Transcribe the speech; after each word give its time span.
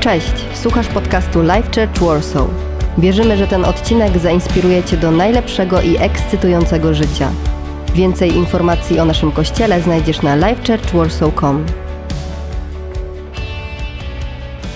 Cześć, 0.00 0.32
słuchasz 0.54 0.88
podcastu 0.88 1.42
Life 1.42 1.62
Church 1.62 2.00
Warsaw. 2.00 2.46
Wierzymy, 2.98 3.36
że 3.36 3.46
ten 3.46 3.64
odcinek 3.64 4.18
zainspiruje 4.18 4.84
Cię 4.84 4.96
do 4.96 5.10
najlepszego 5.10 5.80
i 5.80 5.96
ekscytującego 5.96 6.94
życia. 6.94 7.30
Więcej 7.94 8.36
informacji 8.36 9.00
o 9.00 9.04
naszym 9.04 9.32
kościele 9.32 9.82
znajdziesz 9.82 10.22
na 10.22 10.36
lifechurchwarsaw.com. 10.36 11.66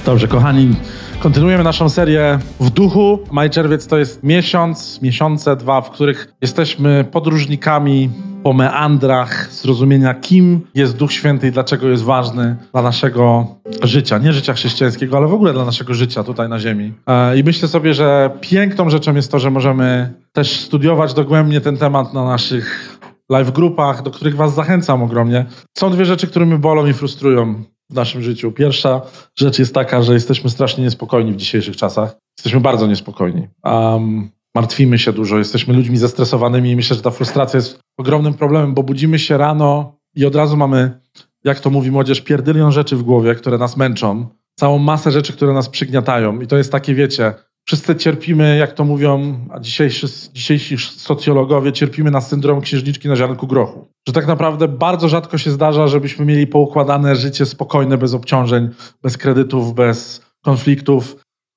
Dobrze, 0.06 0.28
kochani, 0.28 0.76
kontynuujemy 1.24 1.64
naszą 1.64 1.88
serię 1.88 2.38
w 2.60 2.70
duchu. 2.70 3.18
Maj 3.32 3.50
czerwiec 3.50 3.86
to 3.86 3.98
jest 3.98 4.22
miesiąc, 4.22 5.02
miesiące, 5.02 5.56
dwa, 5.56 5.80
w 5.80 5.90
których 5.90 6.34
jesteśmy 6.40 7.04
podróżnikami 7.12 8.10
po 8.42 8.52
meandrach 8.52 9.48
zrozumienia, 9.52 10.14
kim 10.14 10.60
jest 10.74 10.96
Duch 10.96 11.12
Święty 11.12 11.48
i 11.48 11.52
dlaczego 11.52 11.88
jest 11.88 12.02
ważny 12.02 12.56
dla 12.72 12.82
naszego 12.82 13.46
życia. 13.82 14.18
Nie 14.18 14.32
życia 14.32 14.54
chrześcijańskiego, 14.54 15.16
ale 15.16 15.26
w 15.26 15.34
ogóle 15.34 15.52
dla 15.52 15.64
naszego 15.64 15.94
życia 15.94 16.24
tutaj 16.24 16.48
na 16.48 16.58
ziemi. 16.58 16.92
E, 17.06 17.38
I 17.38 17.44
myślę 17.44 17.68
sobie, 17.68 17.94
że 17.94 18.30
piękną 18.40 18.90
rzeczą 18.90 19.14
jest 19.14 19.30
to, 19.30 19.38
że 19.38 19.50
możemy 19.50 20.12
też 20.32 20.60
studiować 20.60 21.14
dogłębnie 21.14 21.60
ten 21.60 21.76
temat 21.76 22.14
na 22.14 22.24
naszych 22.24 22.98
live 23.30 23.50
grupach, 23.50 24.02
do 24.02 24.10
których 24.10 24.36
was 24.36 24.54
zachęcam 24.54 25.02
ogromnie. 25.02 25.46
Są 25.78 25.90
dwie 25.90 26.04
rzeczy, 26.04 26.26
które 26.26 26.46
mnie 26.46 26.58
bolą 26.58 26.86
i 26.86 26.92
frustrują 26.92 27.64
w 27.94 27.96
naszym 27.96 28.22
życiu. 28.22 28.52
Pierwsza 28.52 29.00
rzecz 29.38 29.58
jest 29.58 29.74
taka, 29.74 30.02
że 30.02 30.14
jesteśmy 30.14 30.50
strasznie 30.50 30.84
niespokojni 30.84 31.32
w 31.32 31.36
dzisiejszych 31.36 31.76
czasach. 31.76 32.16
Jesteśmy 32.38 32.60
bardzo 32.60 32.86
niespokojni. 32.86 33.48
Um, 33.64 34.30
martwimy 34.54 34.98
się 34.98 35.12
dużo, 35.12 35.38
jesteśmy 35.38 35.74
ludźmi 35.74 35.96
zestresowanymi 35.96 36.70
i 36.70 36.76
myślę, 36.76 36.96
że 36.96 37.02
ta 37.02 37.10
frustracja 37.10 37.56
jest 37.56 37.78
ogromnym 37.98 38.34
problemem, 38.34 38.74
bo 38.74 38.82
budzimy 38.82 39.18
się 39.18 39.38
rano 39.38 39.98
i 40.16 40.26
od 40.26 40.34
razu 40.34 40.56
mamy, 40.56 41.00
jak 41.44 41.60
to 41.60 41.70
mówi 41.70 41.90
młodzież, 41.90 42.20
pierdylion 42.20 42.72
rzeczy 42.72 42.96
w 42.96 43.02
głowie, 43.02 43.34
które 43.34 43.58
nas 43.58 43.76
męczą. 43.76 44.26
Całą 44.58 44.78
masę 44.78 45.10
rzeczy, 45.10 45.32
które 45.32 45.52
nas 45.52 45.68
przygniatają. 45.68 46.40
I 46.40 46.46
to 46.46 46.56
jest 46.56 46.72
takie, 46.72 46.94
wiecie, 46.94 47.34
wszyscy 47.66 47.96
cierpimy, 47.96 48.56
jak 48.56 48.72
to 48.72 48.84
mówią, 48.84 49.38
a 49.50 49.60
dzisiejsi, 49.60 50.06
dzisiejsi 50.32 50.78
socjologowie, 50.78 51.72
cierpimy 51.72 52.10
na 52.10 52.20
syndrom 52.20 52.60
księżniczki 52.60 53.08
na 53.08 53.16
ziarnku 53.16 53.46
grochu. 53.46 53.88
Że 54.08 54.12
tak 54.12 54.26
naprawdę 54.26 54.68
bardzo 54.68 55.08
rzadko 55.08 55.38
się 55.38 55.50
zdarza, 55.50 55.88
żebyśmy 55.88 56.24
mieli 56.24 56.46
poukładane 56.46 57.16
życie 57.16 57.46
spokojne, 57.46 57.98
bez 57.98 58.14
obciążeń, 58.14 58.68
bez 59.02 59.18
kredytów, 59.18 59.74
bez 59.74 60.26
konfliktów, 60.42 61.16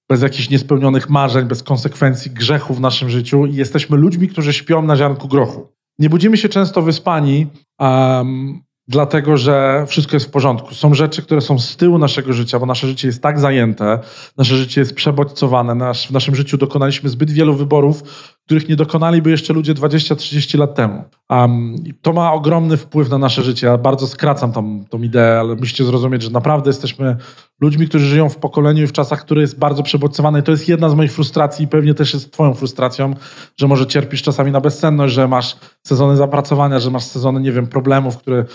bez 0.10 0.22
jakichś 0.22 0.50
niespełnionych 0.50 1.10
marzeń, 1.10 1.48
bez 1.48 1.64
konsekwencji 1.64 2.32
grzechu 2.32 2.74
w 2.74 2.80
naszym 2.80 3.10
życiu 3.10 3.46
i 3.46 3.56
jesteśmy 3.56 3.98
ludźmi, 3.98 4.28
którzy 4.28 4.54
śpią 4.54 4.82
na 4.82 4.96
ziarnku 4.96 5.28
grochu. 5.28 5.68
Nie 6.00 6.10
budzimy 6.10 6.38
się 6.38 6.50
często 6.50 6.82
wyspani, 6.82 7.48
um, 7.80 8.62
dlatego 8.88 9.38
że 9.38 9.86
wszystko 9.88 10.16
jest 10.16 10.26
w 10.26 10.30
porządku. 10.32 10.76
Są 10.76 10.94
rzeczy, 10.94 11.22
które 11.22 11.42
są 11.42 11.60
z 11.60 11.76
tyłu 11.76 11.98
naszego 11.98 12.34
życia, 12.34 12.60
bo 12.60 12.66
nasze 12.66 12.88
życie 12.88 13.08
jest 13.08 13.22
tak 13.22 13.40
zajęte, 13.40 14.00
nasze 14.38 14.56
życie 14.58 14.82
jest 14.82 14.96
przebodźcowane, 14.96 15.76
nasz, 15.76 16.08
w 16.08 16.12
naszym 16.12 16.36
życiu 16.36 16.58
dokonaliśmy 16.58 17.10
zbyt 17.10 17.32
wielu 17.32 17.54
wyborów, 17.54 18.04
których 18.48 18.70
nie 18.70 18.76
dokonaliby 18.76 19.30
jeszcze 19.30 19.54
ludzie 19.54 19.74
20-30 19.74 20.60
lat 20.60 20.76
temu. 20.76 21.04
Um, 21.30 21.76
to 22.02 22.14
ma 22.14 22.34
ogromny 22.34 22.78
wpływ 22.78 23.10
na 23.10 23.18
nasze 23.18 23.44
życie. 23.44 23.68
Ja 23.68 23.78
bardzo 23.78 24.08
skracam 24.08 24.52
tą, 24.52 24.86
tą 24.90 25.02
ideę, 25.02 25.40
ale 25.40 25.56
musicie 25.56 25.86
zrozumieć, 25.86 26.24
że 26.24 26.30
naprawdę 26.30 26.70
jesteśmy 26.70 27.18
ludźmi, 27.62 27.88
którzy 27.88 28.06
żyją 28.06 28.30
w 28.30 28.38
pokoleniu 28.38 28.84
i 28.84 28.88
w 28.88 28.92
czasach, 28.92 29.22
które 29.22 29.42
jest 29.42 29.60
bardzo 29.60 29.84
przebodźcowane. 29.84 30.40
I 30.40 30.44
to 30.44 30.52
jest 30.52 30.70
jedna 30.70 30.90
z 30.90 30.96
moich 30.96 31.12
frustracji 31.12 31.66
i 31.66 31.68
pewnie 31.68 31.94
też 31.94 32.14
jest 32.14 32.34
twoją 32.34 32.54
frustracją, 32.54 33.14
że 33.58 33.68
może 33.68 33.86
cierpisz 33.86 34.22
czasami 34.22 34.52
na 34.52 34.62
bezsenność, 34.62 35.14
że 35.14 35.28
masz 35.28 35.58
sezony 35.84 36.18
zapracowania, 36.18 36.80
że 36.80 36.92
masz 36.92 37.04
sezony, 37.04 37.42
nie 37.42 37.52
wiem, 37.52 37.68
problemów, 37.68 38.18
które 38.18 38.46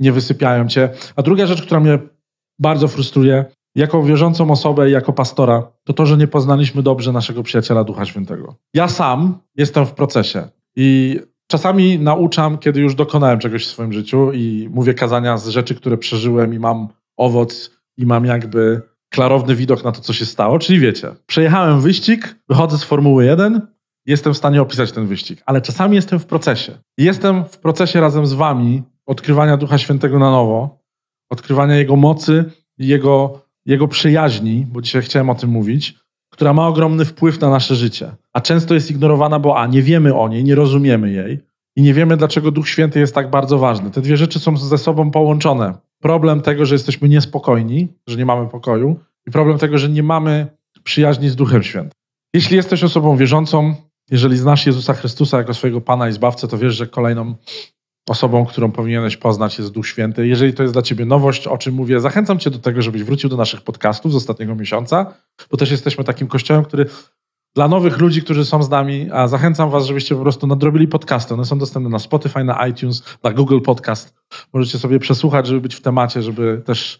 nie 0.00 0.12
wysypiają 0.12 0.68
cię. 0.68 0.90
A 1.16 1.22
druga 1.22 1.46
rzecz, 1.46 1.62
która 1.62 1.80
mnie 1.80 1.98
bardzo 2.58 2.88
frustruje, 2.88 3.44
jako 3.74 4.02
wierzącą 4.02 4.50
osobę 4.50 4.88
i 4.88 4.92
jako 4.92 5.12
pastora, 5.12 5.72
to 5.84 5.92
to, 5.92 6.06
że 6.06 6.16
nie 6.16 6.26
poznaliśmy 6.26 6.82
dobrze 6.82 7.12
naszego 7.12 7.42
przyjaciela 7.42 7.84
Ducha 7.84 8.04
Świętego. 8.04 8.54
Ja 8.74 8.88
sam 8.88 9.38
jestem 9.56 9.86
w 9.86 9.92
procesie 9.92 10.48
i 10.76 11.20
czasami 11.46 11.98
nauczam, 11.98 12.58
kiedy 12.58 12.80
już 12.80 12.94
dokonałem 12.94 13.38
czegoś 13.38 13.66
w 13.66 13.70
swoim 13.70 13.92
życiu 13.92 14.32
i 14.32 14.68
mówię 14.72 14.94
kazania 14.94 15.38
z 15.38 15.48
rzeczy, 15.48 15.74
które 15.74 15.98
przeżyłem 15.98 16.54
i 16.54 16.58
mam 16.58 16.88
owoc 17.16 17.70
i 17.96 18.06
mam 18.06 18.24
jakby 18.24 18.82
klarowny 19.10 19.54
widok 19.54 19.84
na 19.84 19.92
to, 19.92 20.00
co 20.00 20.12
się 20.12 20.26
stało. 20.26 20.58
Czyli 20.58 20.80
wiecie, 20.80 21.10
przejechałem 21.26 21.80
wyścig, 21.80 22.36
wychodzę 22.48 22.78
z 22.78 22.84
Formuły 22.84 23.24
1, 23.24 23.66
jestem 24.06 24.34
w 24.34 24.36
stanie 24.36 24.62
opisać 24.62 24.92
ten 24.92 25.06
wyścig, 25.06 25.42
ale 25.46 25.60
czasami 25.60 25.96
jestem 25.96 26.18
w 26.18 26.26
procesie. 26.26 26.72
Jestem 26.98 27.44
w 27.44 27.58
procesie 27.58 28.00
razem 28.00 28.26
z 28.26 28.32
wami 28.32 28.82
odkrywania 29.06 29.56
Ducha 29.56 29.78
Świętego 29.78 30.18
na 30.18 30.30
nowo, 30.30 30.78
odkrywania 31.30 31.76
Jego 31.76 31.96
mocy 31.96 32.44
Jego 32.78 33.40
jego 33.66 33.88
przyjaźni, 33.88 34.66
bo 34.72 34.82
dzisiaj 34.82 35.02
chciałem 35.02 35.30
o 35.30 35.34
tym 35.34 35.50
mówić, 35.50 35.94
która 36.30 36.52
ma 36.52 36.68
ogromny 36.68 37.04
wpływ 37.04 37.40
na 37.40 37.50
nasze 37.50 37.74
życie. 37.74 38.12
A 38.32 38.40
często 38.40 38.74
jest 38.74 38.90
ignorowana, 38.90 39.38
bo 39.38 39.58
a, 39.58 39.66
nie 39.66 39.82
wiemy 39.82 40.14
o 40.14 40.28
niej, 40.28 40.44
nie 40.44 40.54
rozumiemy 40.54 41.12
jej 41.12 41.38
i 41.76 41.82
nie 41.82 41.94
wiemy, 41.94 42.16
dlaczego 42.16 42.50
Duch 42.50 42.68
Święty 42.68 43.00
jest 43.00 43.14
tak 43.14 43.30
bardzo 43.30 43.58
ważny. 43.58 43.90
Te 43.90 44.00
dwie 44.00 44.16
rzeczy 44.16 44.38
są 44.38 44.56
ze 44.56 44.78
sobą 44.78 45.10
połączone. 45.10 45.74
Problem 46.00 46.40
tego, 46.40 46.66
że 46.66 46.74
jesteśmy 46.74 47.08
niespokojni, 47.08 47.88
że 48.06 48.16
nie 48.16 48.26
mamy 48.26 48.48
pokoju 48.48 48.96
i 49.26 49.30
problem 49.30 49.58
tego, 49.58 49.78
że 49.78 49.88
nie 49.88 50.02
mamy 50.02 50.46
przyjaźni 50.84 51.28
z 51.28 51.36
Duchem 51.36 51.62
Świętym. 51.62 51.92
Jeśli 52.34 52.56
jesteś 52.56 52.84
osobą 52.84 53.16
wierzącą, 53.16 53.74
jeżeli 54.10 54.36
znasz 54.36 54.66
Jezusa 54.66 54.94
Chrystusa 54.94 55.38
jako 55.38 55.54
swojego 55.54 55.80
Pana 55.80 56.08
i 56.08 56.12
Zbawcę, 56.12 56.48
to 56.48 56.58
wiesz, 56.58 56.74
że 56.74 56.86
kolejną 56.86 57.34
osobą, 58.08 58.46
którą 58.46 58.72
powinieneś 58.72 59.16
poznać 59.16 59.58
jest 59.58 59.70
Duch 59.70 59.86
Święty. 59.86 60.26
Jeżeli 60.26 60.54
to 60.54 60.62
jest 60.62 60.74
dla 60.74 60.82
ciebie 60.82 61.04
nowość, 61.04 61.46
o 61.46 61.58
czym 61.58 61.74
mówię, 61.74 62.00
zachęcam 62.00 62.38
cię 62.38 62.50
do 62.50 62.58
tego, 62.58 62.82
żebyś 62.82 63.02
wrócił 63.02 63.30
do 63.30 63.36
naszych 63.36 63.60
podcastów 63.60 64.12
z 64.12 64.16
ostatniego 64.16 64.54
miesiąca, 64.54 65.14
bo 65.50 65.56
też 65.56 65.70
jesteśmy 65.70 66.04
takim 66.04 66.28
kościołem, 66.28 66.64
który 66.64 66.86
dla 67.54 67.68
nowych 67.68 67.98
ludzi, 67.98 68.22
którzy 68.22 68.44
są 68.44 68.62
z 68.62 68.70
nami, 68.70 69.10
a 69.12 69.28
zachęcam 69.28 69.70
was, 69.70 69.86
żebyście 69.86 70.14
po 70.14 70.22
prostu 70.22 70.46
nadrobili 70.46 70.88
podcasty. 70.88 71.34
One 71.34 71.44
są 71.44 71.58
dostępne 71.58 71.90
na 71.90 71.98
Spotify, 71.98 72.44
na 72.44 72.66
iTunes, 72.66 73.02
na 73.22 73.32
Google 73.32 73.60
Podcast. 73.60 74.14
Możecie 74.52 74.78
sobie 74.78 74.98
przesłuchać, 74.98 75.46
żeby 75.46 75.60
być 75.60 75.74
w 75.74 75.80
temacie, 75.80 76.22
żeby 76.22 76.62
też 76.64 76.98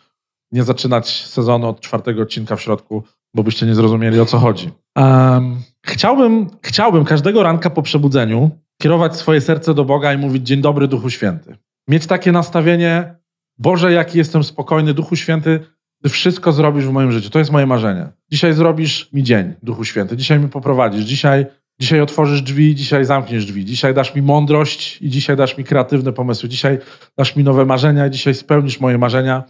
nie 0.53 0.65
zaczynać 0.65 1.27
sezonu 1.27 1.69
od 1.69 1.81
czwartego 1.81 2.23
odcinka 2.23 2.57
w 2.57 2.63
środku, 2.63 3.03
bo 3.35 3.43
byście 3.43 3.67
nie 3.67 3.75
zrozumieli, 3.75 4.21
o 4.21 4.27
co 4.27 4.39
chodzi. 4.39 4.71
Um, 4.97 5.57
chciałbym, 5.87 6.47
chciałbym 6.63 7.05
każdego 7.05 7.43
ranka 7.43 7.71
po 7.71 7.83
przebudzeniu 7.83 8.51
kierować 8.83 9.17
swoje 9.17 9.41
serce 9.41 9.75
do 9.75 9.85
Boga 9.85 10.13
i 10.13 10.19
mówić 10.19 10.47
Dzień 10.47 10.61
dobry, 10.61 10.89
Duchu 10.89 11.11
Święty. 11.11 11.57
Mieć 11.89 12.07
takie 12.07 12.33
nastawienie, 12.33 13.15
Boże, 13.59 13.93
jaki 13.93 14.19
jestem 14.19 14.45
spokojny, 14.45 14.95
Duchu 14.95 15.17
Święty, 15.17 15.61
Ty 16.03 16.09
wszystko 16.09 16.53
zrobisz 16.53 16.85
w 16.87 16.91
moim 16.91 17.13
życiu. 17.13 17.31
To 17.31 17.39
jest 17.39 17.51
moje 17.51 17.67
marzenie. 17.67 18.09
Dzisiaj 18.31 18.53
zrobisz 18.53 19.13
mi 19.13 19.23
dzień, 19.23 19.55
Duchu 19.63 19.85
Święty. 19.85 20.17
Dzisiaj 20.17 20.41
mi 20.41 20.49
poprowadzisz. 20.49 21.05
Dzisiaj, 21.05 21.47
dzisiaj 21.81 22.01
otworzysz 22.01 22.43
drzwi, 22.43 22.75
dzisiaj 22.75 23.05
zamkniesz 23.05 23.47
drzwi. 23.47 23.65
Dzisiaj 23.65 23.95
dasz 23.95 24.15
mi 24.15 24.23
mądrość 24.23 25.03
i 25.03 25.11
dzisiaj 25.11 25.37
dasz 25.37 25.59
mi 25.59 25.65
kreatywne 25.65 26.13
pomysły. 26.13 26.49
Dzisiaj 26.49 26.79
dasz 27.19 27.37
mi 27.37 27.45
nowe 27.45 27.65
marzenia 27.65 28.09
dzisiaj 28.09 28.35
spełnisz 28.35 28.81
moje 28.81 28.99
marzenia. 28.99 29.43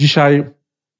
Dzisiaj 0.00 0.44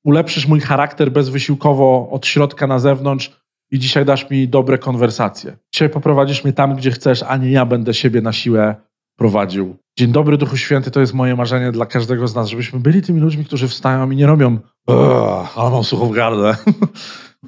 ulepszysz 0.05 0.47
mój 0.47 0.61
charakter 0.61 1.13
bezwysiłkowo 1.13 2.09
od 2.11 2.27
środka 2.27 2.67
na 2.67 2.79
zewnątrz 2.79 3.46
i 3.71 3.79
dzisiaj 3.79 4.05
dasz 4.05 4.31
mi 4.31 4.49
dobre 4.49 4.79
konwersacje. 4.79 5.57
Dzisiaj 5.75 5.91
poprowadzisz 5.91 6.45
mnie 6.45 6.53
tam, 6.53 6.77
gdzie 6.77 6.91
chcesz, 6.91 7.23
a 7.23 7.37
nie 7.37 7.51
ja 7.51 7.67
będę 7.67 7.95
siebie 7.95 8.21
na 8.21 8.33
siłę 8.33 8.75
prowadził. 9.19 9.77
Dzień 9.99 10.13
dobry, 10.13 10.37
Duchu 10.39 10.57
Święty, 10.57 10.91
to 10.91 11.01
jest 11.01 11.15
moje 11.15 11.37
marzenie 11.37 11.73
dla 11.73 11.87
każdego 11.87 12.29
z 12.29 12.35
nas, 12.35 12.49
żebyśmy 12.49 12.81
byli 12.81 13.03
tymi 13.03 13.21
ludźmi, 13.21 13.45
którzy 13.45 13.69
wstają 13.69 14.11
i 14.11 14.17
nie 14.17 14.27
robią 14.27 14.59
ale 15.57 15.71
mam 15.71 15.85
sucho 15.85 16.07
w 16.07 16.13
gardle. 16.13 16.57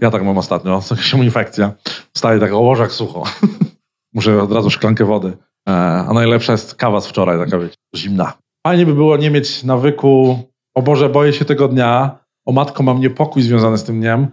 Ja 0.00 0.10
tak 0.10 0.24
mam 0.24 0.38
ostatnio, 0.38 0.80
jakaś 0.90 1.14
infekcja. 1.14 1.72
Wstaję 2.14 2.40
tak, 2.40 2.52
o 2.52 2.58
łożach 2.58 2.92
sucho. 2.92 3.22
Muszę 4.14 4.42
od 4.42 4.52
razu 4.52 4.70
szklankę 4.70 5.04
wody. 5.04 5.36
E, 5.68 5.72
a 6.08 6.12
najlepsza 6.12 6.52
jest 6.52 6.74
kawa 6.74 7.00
z 7.00 7.06
wczoraj, 7.06 7.38
taka 7.38 7.58
wiecie, 7.58 7.74
zimna. 7.96 8.32
Fajnie 8.66 8.86
by 8.86 8.94
było 8.94 9.16
nie 9.16 9.30
mieć 9.30 9.64
nawyku, 9.64 10.38
o 10.74 10.82
Boże, 10.82 11.08
boję 11.08 11.32
się 11.32 11.44
tego 11.44 11.68
dnia, 11.68 12.18
o 12.46 12.52
matko, 12.52 12.82
mam 12.82 13.00
niepokój 13.00 13.42
związany 13.42 13.78
z 13.78 13.84
tym 13.84 14.00
dniem, 14.00 14.28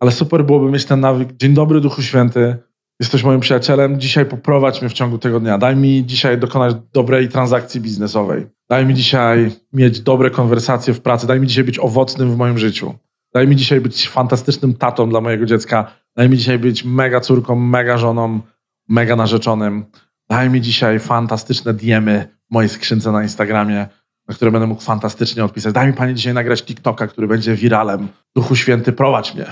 ale 0.00 0.12
super 0.12 0.44
byłoby 0.44 0.70
mieć 0.70 0.84
ten 0.84 1.00
nawyk. 1.00 1.36
Dzień 1.36 1.54
dobry, 1.54 1.80
Duchu 1.80 2.02
Święty. 2.02 2.56
Jesteś 3.00 3.22
moim 3.22 3.40
przyjacielem. 3.40 4.00
Dzisiaj 4.00 4.26
poprowadź 4.26 4.80
mnie 4.80 4.88
w 4.88 4.92
ciągu 4.92 5.18
tego 5.18 5.40
dnia. 5.40 5.58
Daj 5.58 5.76
mi 5.76 6.06
dzisiaj 6.06 6.38
dokonać 6.38 6.76
dobrej 6.92 7.28
transakcji 7.28 7.80
biznesowej. 7.80 8.46
Daj 8.70 8.86
mi 8.86 8.94
dzisiaj 8.94 9.50
mieć 9.72 10.00
dobre 10.00 10.30
konwersacje 10.30 10.94
w 10.94 11.00
pracy. 11.00 11.26
Daj 11.26 11.40
mi 11.40 11.46
dzisiaj 11.46 11.64
być 11.64 11.78
owocnym 11.78 12.32
w 12.32 12.36
moim 12.36 12.58
życiu. 12.58 12.94
Daj 13.34 13.48
mi 13.48 13.56
dzisiaj 13.56 13.80
być 13.80 14.08
fantastycznym 14.08 14.74
tatą 14.74 15.08
dla 15.08 15.20
mojego 15.20 15.46
dziecka. 15.46 15.92
Daj 16.16 16.28
mi 16.28 16.38
dzisiaj 16.38 16.58
być 16.58 16.84
mega 16.84 17.20
córką, 17.20 17.56
mega 17.56 17.98
żoną, 17.98 18.40
mega 18.88 19.16
narzeczonym. 19.16 19.84
Daj 20.30 20.50
mi 20.50 20.60
dzisiaj 20.60 20.98
fantastyczne 20.98 21.74
diemy 21.74 22.28
w 22.50 22.54
mojej 22.54 22.68
skrzynce 22.68 23.12
na 23.12 23.22
Instagramie 23.22 23.86
na 24.28 24.34
które 24.34 24.50
będę 24.50 24.66
mógł 24.66 24.82
fantastycznie 24.82 25.44
odpisać. 25.44 25.72
Daj 25.74 25.86
mi 25.86 25.92
Panie 25.92 26.14
dzisiaj 26.14 26.34
nagrać 26.34 26.62
TikToka, 26.62 27.06
który 27.06 27.28
będzie 27.28 27.54
wiralem. 27.54 28.08
Duchu 28.36 28.56
Święty, 28.56 28.92
prowadź 28.92 29.34
mnie. 29.34 29.46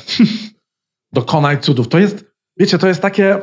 Dokonaj 1.12 1.61
cudów. 1.61 1.88
To 1.88 1.99
jest, 1.99 2.25
wiecie, 2.59 2.79
to 2.79 2.88
jest 2.88 3.03
takie, 3.03 3.38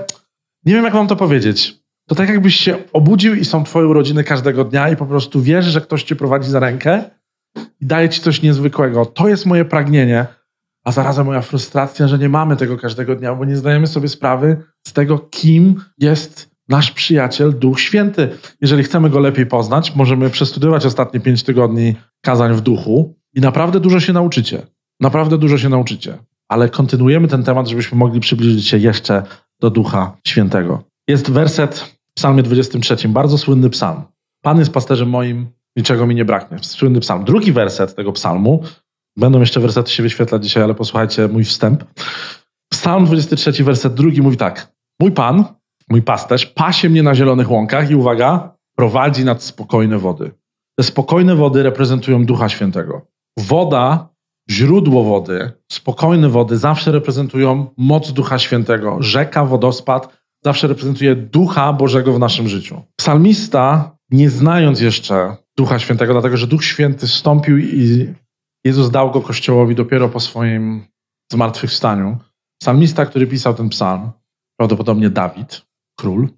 nie 0.65 0.73
wiem 0.73 0.83
jak 0.83 0.93
wam 0.93 1.07
to 1.07 1.15
powiedzieć. 1.15 1.81
To 2.07 2.15
tak 2.15 2.29
jakbyś 2.29 2.55
się 2.55 2.77
obudził 2.93 3.35
i 3.35 3.45
są 3.45 3.63
twoje 3.63 3.87
urodziny 3.87 4.23
każdego 4.23 4.63
dnia 4.65 4.89
i 4.89 4.95
po 4.95 5.05
prostu 5.05 5.41
wiesz, 5.41 5.65
że 5.65 5.81
ktoś 5.81 6.03
cię 6.03 6.15
prowadzi 6.15 6.49
za 6.49 6.59
rękę 6.59 7.03
i 7.81 7.85
daje 7.85 8.09
ci 8.09 8.21
coś 8.21 8.41
niezwykłego. 8.41 9.05
To 9.05 9.27
jest 9.27 9.45
moje 9.45 9.65
pragnienie, 9.65 10.25
a 10.83 10.91
zarazem 10.91 11.25
moja 11.25 11.41
frustracja, 11.41 12.07
że 12.07 12.17
nie 12.17 12.29
mamy 12.29 12.57
tego 12.57 12.77
każdego 12.77 13.15
dnia, 13.15 13.35
bo 13.35 13.45
nie 13.45 13.55
zdajemy 13.55 13.87
sobie 13.87 14.07
sprawy 14.07 14.63
z 14.87 14.93
tego, 14.93 15.19
kim 15.19 15.83
jest 15.97 16.50
nasz 16.69 16.91
przyjaciel 16.91 17.59
Duch 17.59 17.79
Święty. 17.79 18.29
Jeżeli 18.61 18.83
chcemy 18.83 19.09
go 19.09 19.19
lepiej 19.19 19.45
poznać, 19.45 19.95
możemy 19.95 20.29
przestudiować 20.29 20.85
ostatnie 20.85 21.19
pięć 21.19 21.43
tygodni 21.43 21.95
kazań 22.21 22.53
w 22.53 22.61
duchu 22.61 23.15
i 23.33 23.41
naprawdę 23.41 23.79
dużo 23.79 23.99
się 23.99 24.13
nauczycie. 24.13 24.61
Naprawdę 24.99 25.37
dużo 25.37 25.57
się 25.57 25.69
nauczycie. 25.69 26.17
Ale 26.49 26.69
kontynuujemy 26.69 27.27
ten 27.27 27.43
temat, 27.43 27.67
żebyśmy 27.67 27.97
mogli 27.97 28.19
przybliżyć 28.19 28.67
się 28.67 28.77
jeszcze 28.77 29.23
do 29.59 29.69
Ducha 29.69 30.17
Świętego. 30.27 30.83
Jest 31.07 31.31
werset 31.31 31.79
w 31.79 32.13
psalmie 32.15 32.43
23, 32.43 33.09
bardzo 33.09 33.37
słynny 33.37 33.69
psalm. 33.69 34.01
Pan 34.41 34.59
jest 34.59 34.73
pasterzem 34.73 35.09
moim, 35.09 35.47
niczego 35.75 36.07
mi 36.07 36.15
nie 36.15 36.25
braknie. 36.25 36.57
Słynny 36.61 36.99
psalm. 36.99 37.23
Drugi 37.23 37.51
werset 37.51 37.95
tego 37.95 38.11
psalmu, 38.11 38.63
będą 39.17 39.39
jeszcze 39.39 39.59
wersety 39.59 39.91
się 39.91 40.03
wyświetlać 40.03 40.43
dzisiaj, 40.43 40.63
ale 40.63 40.75
posłuchajcie 40.75 41.27
mój 41.27 41.43
wstęp. 41.43 41.83
Psalm 42.71 43.05
23, 43.05 43.63
werset 43.63 43.93
drugi 43.93 44.21
mówi 44.21 44.37
tak. 44.37 44.73
Mój 44.99 45.11
Pan, 45.11 45.45
mój 45.91 46.01
pasterz, 46.01 46.45
pasie 46.45 46.89
mnie 46.89 47.03
na 47.03 47.15
zielonych 47.15 47.51
łąkach 47.51 47.91
i 47.91 47.95
uwaga, 47.95 48.55
prowadzi 48.75 49.25
nad 49.25 49.43
spokojne 49.43 49.97
wody. 49.97 50.31
Te 50.79 50.83
spokojne 50.83 51.35
wody 51.35 51.63
reprezentują 51.63 52.25
Ducha 52.25 52.49
Świętego. 52.49 53.01
Woda, 53.39 54.09
źródło 54.49 55.03
wody, 55.03 55.51
spokojne 55.71 56.29
wody 56.29 56.57
zawsze 56.57 56.91
reprezentują 56.91 57.65
moc 57.77 58.11
Ducha 58.11 58.39
Świętego. 58.39 58.97
Rzeka, 58.99 59.45
wodospad 59.45 60.21
zawsze 60.43 60.67
reprezentuje 60.67 61.15
Ducha 61.15 61.73
Bożego 61.73 62.13
w 62.13 62.19
naszym 62.19 62.47
życiu. 62.47 62.81
Psalmista, 62.95 63.97
nie 64.11 64.29
znając 64.29 64.81
jeszcze 64.81 65.35
Ducha 65.57 65.79
Świętego, 65.79 66.13
dlatego 66.13 66.37
że 66.37 66.47
Duch 66.47 66.63
Święty 66.63 67.07
stąpił 67.07 67.57
i 67.57 68.13
Jezus 68.65 68.91
dał 68.91 69.11
go 69.11 69.21
Kościołowi 69.21 69.75
dopiero 69.75 70.09
po 70.09 70.19
swoim 70.19 70.85
zmartwychwstaniu. 71.31 72.17
Psalmista, 72.61 73.05
który 73.05 73.27
pisał 73.27 73.53
ten 73.53 73.69
psalm, 73.69 74.11
prawdopodobnie 74.57 75.09
Dawid, 75.09 75.70
król, 76.01 76.29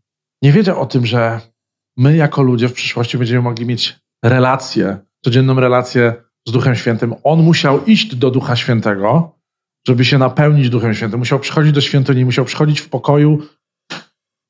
nie 0.41 0.51
wiedział 0.51 0.81
o 0.81 0.85
tym, 0.85 1.05
że 1.05 1.41
my 1.97 2.15
jako 2.15 2.41
ludzie 2.41 2.69
w 2.69 2.73
przyszłości 2.73 3.17
będziemy 3.17 3.41
mogli 3.41 3.65
mieć 3.65 3.99
relację, 4.25 4.97
codzienną 5.25 5.59
relację 5.59 6.13
z 6.47 6.51
Duchem 6.51 6.75
Świętym. 6.75 7.15
On 7.23 7.43
musiał 7.43 7.85
iść 7.85 8.15
do 8.15 8.31
Ducha 8.31 8.55
Świętego, 8.55 9.35
żeby 9.87 10.05
się 10.05 10.17
napełnić 10.17 10.69
Duchem 10.69 10.93
Świętym. 10.93 11.19
Musiał 11.19 11.39
przychodzić 11.39 11.71
do 11.71 11.81
świątyni, 11.81 12.25
musiał 12.25 12.45
przychodzić 12.45 12.79
w 12.79 12.89
pokoju, 12.89 13.39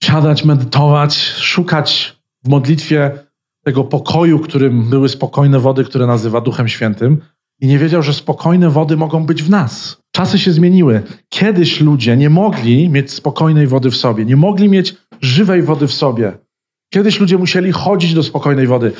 siadać, 0.03 0.45
medytować, 0.45 1.17
szukać 1.21 2.17
w 2.43 2.49
modlitwie 2.49 3.11
tego 3.63 3.83
pokoju, 3.83 4.39
którym 4.39 4.89
były 4.89 5.09
spokojne 5.09 5.59
wody, 5.59 5.83
które 5.83 6.07
nazywa 6.07 6.41
Duchem 6.41 6.67
Świętym. 6.67 7.21
I 7.61 7.67
nie 7.67 7.79
wiedział, 7.79 8.03
że 8.03 8.13
spokojne 8.13 8.69
wody 8.69 8.97
mogą 8.97 9.25
być 9.25 9.43
w 9.43 9.49
nas. 9.49 10.01
Czasy 10.15 10.39
się 10.39 10.51
zmieniły. 10.51 11.03
Kiedyś 11.29 11.81
ludzie 11.81 12.17
nie 12.17 12.29
mogli 12.29 12.89
mieć 12.89 13.11
spokojnej 13.11 13.67
wody 13.67 13.91
w 13.91 13.95
sobie, 13.95 14.25
nie 14.25 14.35
mogli 14.35 14.69
mieć 14.69 14.95
żywej 15.23 15.63
wody 15.63 15.87
w 15.87 15.93
sobie. 15.93 16.31
Kiedyś 16.93 17.19
ludzie 17.19 17.37
musieli 17.37 17.71
chodzić 17.71 18.13
do 18.13 18.23
spokojnej 18.23 18.67
wody. 18.67 18.91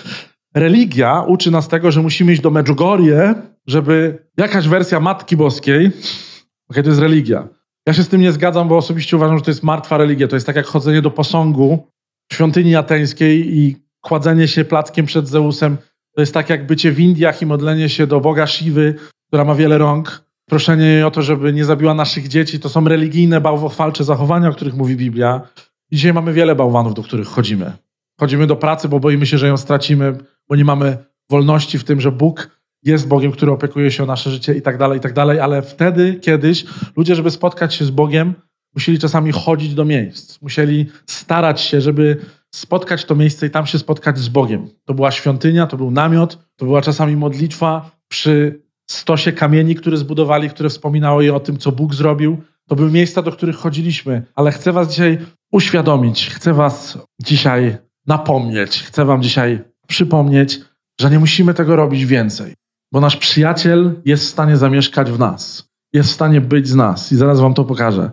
Religia 0.56 1.22
uczy 1.22 1.52
nas 1.52 1.68
tego, 1.68 1.92
że 1.92 2.02
musimy 2.02 2.34
iść 2.34 2.42
do 2.42 2.52
Medjugorje, 2.52 3.36
żeby 3.68 4.18
jakaś 4.38 4.68
wersja 4.68 5.00
Matki 5.00 5.38
Boskiej, 5.38 5.92
okej, 6.70 6.84
to 6.84 6.90
jest 6.90 7.02
religia. 7.02 7.48
Ja 7.88 7.94
się 7.94 8.04
z 8.04 8.10
tym 8.10 8.22
nie 8.22 8.31
zgadzam, 8.31 8.68
bo 8.68 8.78
osobiście 8.78 9.18
uważam, 9.18 9.38
że 9.38 9.44
to 9.44 9.52
jest 9.52 9.64
martwa 9.64 9.98
religia. 9.98 10.28
To 10.28 10.36
jest 10.36 10.46
tak 10.46 10.56
jak 10.56 10.66
chodzenie 10.66 11.02
do 11.02 11.12
posągu 11.12 11.88
w 12.31 12.36
świątyni 12.36 12.75
ateńskiej 12.75 13.58
i 13.58 13.75
kładzenie 14.02 14.48
się 14.48 14.66
plackiem 14.66 15.06
przed 15.06 15.28
Zeusem. 15.28 15.78
To 16.16 16.22
jest 16.22 16.34
tak 16.34 16.50
jak 16.50 16.68
bycie 16.68 16.92
w 16.92 17.00
Indiach 17.00 17.42
i 17.42 17.46
modlenie 17.46 17.90
się 17.90 18.08
do 18.08 18.20
Boga 18.20 18.48
Siwy, 18.48 18.96
która 19.28 19.46
ma 19.46 19.56
wiele 19.56 19.78
rąk. 19.78 20.24
Proszenie 20.50 20.86
jej 20.86 21.04
o 21.04 21.12
to, 21.12 21.22
żeby 21.22 21.54
nie 21.54 21.66
zabiła 21.66 21.94
naszych 21.94 22.28
dzieci. 22.28 22.60
To 22.60 22.70
są 22.70 22.86
religijne, 22.88 23.42
bałwochwalcze 23.42 24.04
zachowania, 24.04 24.50
o 24.50 24.54
których 24.54 24.74
mówi 24.74 24.96
Biblia. 24.96 25.42
Dzisiaj 25.92 26.14
mamy 26.14 26.34
wiele 26.34 26.56
bałwanów, 26.56 26.94
do 26.94 27.04
których 27.04 27.28
chodzimy. 27.28 27.72
Chodzimy 28.20 28.48
do 28.48 28.56
pracy, 28.56 28.90
bo 28.90 29.00
boimy 29.00 29.26
się, 29.26 29.38
że 29.38 29.48
ją 29.48 29.58
stracimy, 29.58 30.18
bo 30.50 30.56
nie 30.56 30.66
mamy 30.66 30.98
wolności 31.30 31.80
w 31.80 31.84
tym, 31.84 32.02
że 32.02 32.12
Bóg 32.12 32.50
jest 32.84 33.08
Bogiem, 33.08 33.32
który 33.32 33.52
opiekuje 33.52 33.92
się 33.92 34.04
o 34.04 34.06
nasze 34.06 34.32
życie 34.32 34.54
i 34.54 34.62
tak 34.62 34.78
dalej, 34.78 34.98
i 34.98 35.02
tak 35.02 35.14
dalej. 35.14 35.40
Ale 35.40 35.62
wtedy, 35.62 36.16
kiedyś, 36.16 36.66
ludzie, 36.98 37.16
żeby 37.16 37.32
spotkać 37.32 37.74
się 37.74 37.86
z 37.86 37.90
Bogiem, 37.90 38.34
musieli 38.76 39.00
czasami 39.00 39.32
chodzić 39.32 39.74
do 39.74 39.86
miejsc. 39.86 40.42
Musieli 40.42 40.86
starać 41.06 41.62
się, 41.62 41.82
żeby 41.82 42.18
spotkać 42.56 43.06
to 43.06 43.16
miejsce 43.16 43.48
i 43.48 43.50
tam 43.50 43.66
się 43.66 43.80
spotkać 43.80 44.18
z 44.20 44.30
Bogiem. 44.30 44.70
To 44.86 44.94
była 44.94 45.12
świątynia, 45.12 45.68
to 45.68 45.78
był 45.78 45.92
namiot, 45.92 46.38
to 46.56 46.66
była 46.66 46.82
czasami 46.82 47.16
modlitwa 47.16 47.92
przy 48.08 48.64
stosie 48.90 49.32
kamieni, 49.32 49.76
które 49.76 49.98
zbudowali, 49.98 50.50
które 50.50 50.70
wspominały 50.70 51.34
o 51.34 51.40
tym, 51.40 51.58
co 51.58 51.72
Bóg 51.72 51.94
zrobił. 51.94 52.38
To 52.68 52.76
były 52.76 52.92
miejsca, 52.92 53.22
do 53.22 53.32
których 53.32 53.56
chodziliśmy. 53.56 54.24
Ale 54.36 54.52
chcę 54.52 54.72
Was 54.72 54.90
dzisiaj 54.90 55.18
uświadomić, 55.54 56.30
chcę 56.30 56.54
Was 56.54 56.98
dzisiaj 57.22 57.78
napomnieć, 58.08 58.84
chcę 58.84 59.06
Wam 59.06 59.22
dzisiaj 59.24 59.64
przypomnieć, 59.88 60.60
że 61.02 61.10
nie 61.10 61.20
musimy 61.20 61.54
tego 61.54 61.76
robić 61.76 62.06
więcej, 62.06 62.54
bo 62.92 63.00
nasz 63.00 63.18
przyjaciel 63.18 64.02
jest 64.06 64.24
w 64.24 64.30
stanie 64.30 64.58
zamieszkać 64.58 65.12
w 65.12 65.20
nas, 65.20 65.70
jest 65.94 66.10
w 66.10 66.14
stanie 66.14 66.42
być 66.42 66.68
z 66.68 66.76
nas 66.76 67.12
i 67.12 67.16
zaraz 67.16 67.40
Wam 67.40 67.54
to 67.54 67.64
pokażę. 67.64 68.12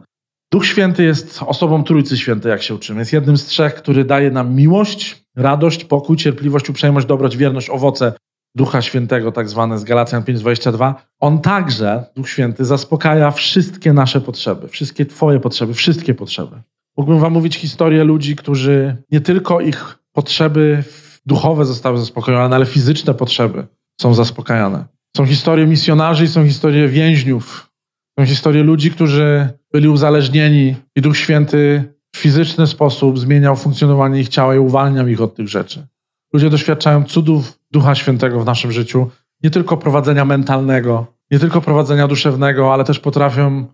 Duch 0.53 0.67
Święty 0.67 1.05
jest 1.05 1.41
osobą 1.47 1.85
Trójcy 1.85 2.17
Świętej, 2.17 2.51
jak 2.51 2.63
się 2.63 2.75
uczymy. 2.75 2.99
Jest 2.99 3.13
jednym 3.13 3.37
z 3.37 3.47
trzech, 3.47 3.75
który 3.75 4.05
daje 4.05 4.31
nam 4.31 4.55
miłość, 4.55 5.25
radość, 5.37 5.85
pokój, 5.85 6.17
cierpliwość, 6.17 6.71
uprzejmość, 6.71 7.07
dobroć, 7.07 7.37
wierność, 7.37 7.71
owoce 7.71 8.13
Ducha 8.57 8.83
Świętego, 8.83 9.33
tak 9.33 9.49
zwane 9.49 9.79
z 9.79 9.85
Galacjan 9.85 10.23
5:22. 10.23 10.95
On 11.21 11.41
także, 11.41 12.05
Duch 12.17 12.29
Święty, 12.29 12.65
zaspokaja 12.65 13.31
wszystkie 13.31 13.93
nasze 13.93 14.21
potrzeby, 14.21 14.69
wszystkie 14.69 15.07
Twoje 15.07 15.41
potrzeby, 15.41 15.75
wszystkie 15.75 16.15
potrzeby. 16.15 16.63
Mógłbym 17.00 17.19
Wam 17.19 17.32
mówić 17.32 17.56
historię 17.56 18.05
ludzi, 18.05 18.37
którzy 18.37 18.97
nie 19.11 19.20
tylko 19.20 19.61
ich 19.61 19.99
potrzeby 20.12 20.85
duchowe 21.26 21.64
zostały 21.64 21.99
zaspokojone, 21.99 22.56
ale 22.56 22.67
fizyczne 22.67 23.14
potrzeby 23.14 23.67
są 24.00 24.14
zaspokajane. 24.14 24.85
Są 25.17 25.26
historie 25.26 25.67
misjonarzy 25.67 26.29
są 26.29 26.47
historie 26.47 26.88
więźniów. 26.88 27.70
Są 28.19 28.26
historie 28.26 28.62
ludzi, 28.62 28.91
którzy 28.91 29.49
byli 29.73 29.88
uzależnieni 29.88 30.76
i 30.97 31.00
Duch 31.00 31.17
Święty 31.17 31.85
w 32.14 32.19
fizyczny 32.19 32.67
sposób 32.67 33.19
zmieniał 33.19 33.56
funkcjonowanie 33.56 34.20
ich 34.20 34.29
ciała 34.29 34.55
i 34.55 34.58
uwalniał 34.58 35.08
ich 35.08 35.20
od 35.20 35.35
tych 35.35 35.49
rzeczy. 35.49 35.87
Ludzie 36.32 36.50
doświadczają 36.50 37.05
cudów 37.05 37.58
Ducha 37.70 37.94
Świętego 37.94 38.41
w 38.41 38.47
naszym 38.47 38.73
życiu, 38.73 39.11
nie 39.43 39.50
tylko 39.50 39.76
prowadzenia 39.76 40.25
mentalnego, 40.25 41.06
nie 41.31 41.38
tylko 41.38 41.61
prowadzenia 41.61 42.08
duszewnego, 42.08 42.75
ale 42.75 42.85
też 42.85 42.99
potrafią 42.99 43.66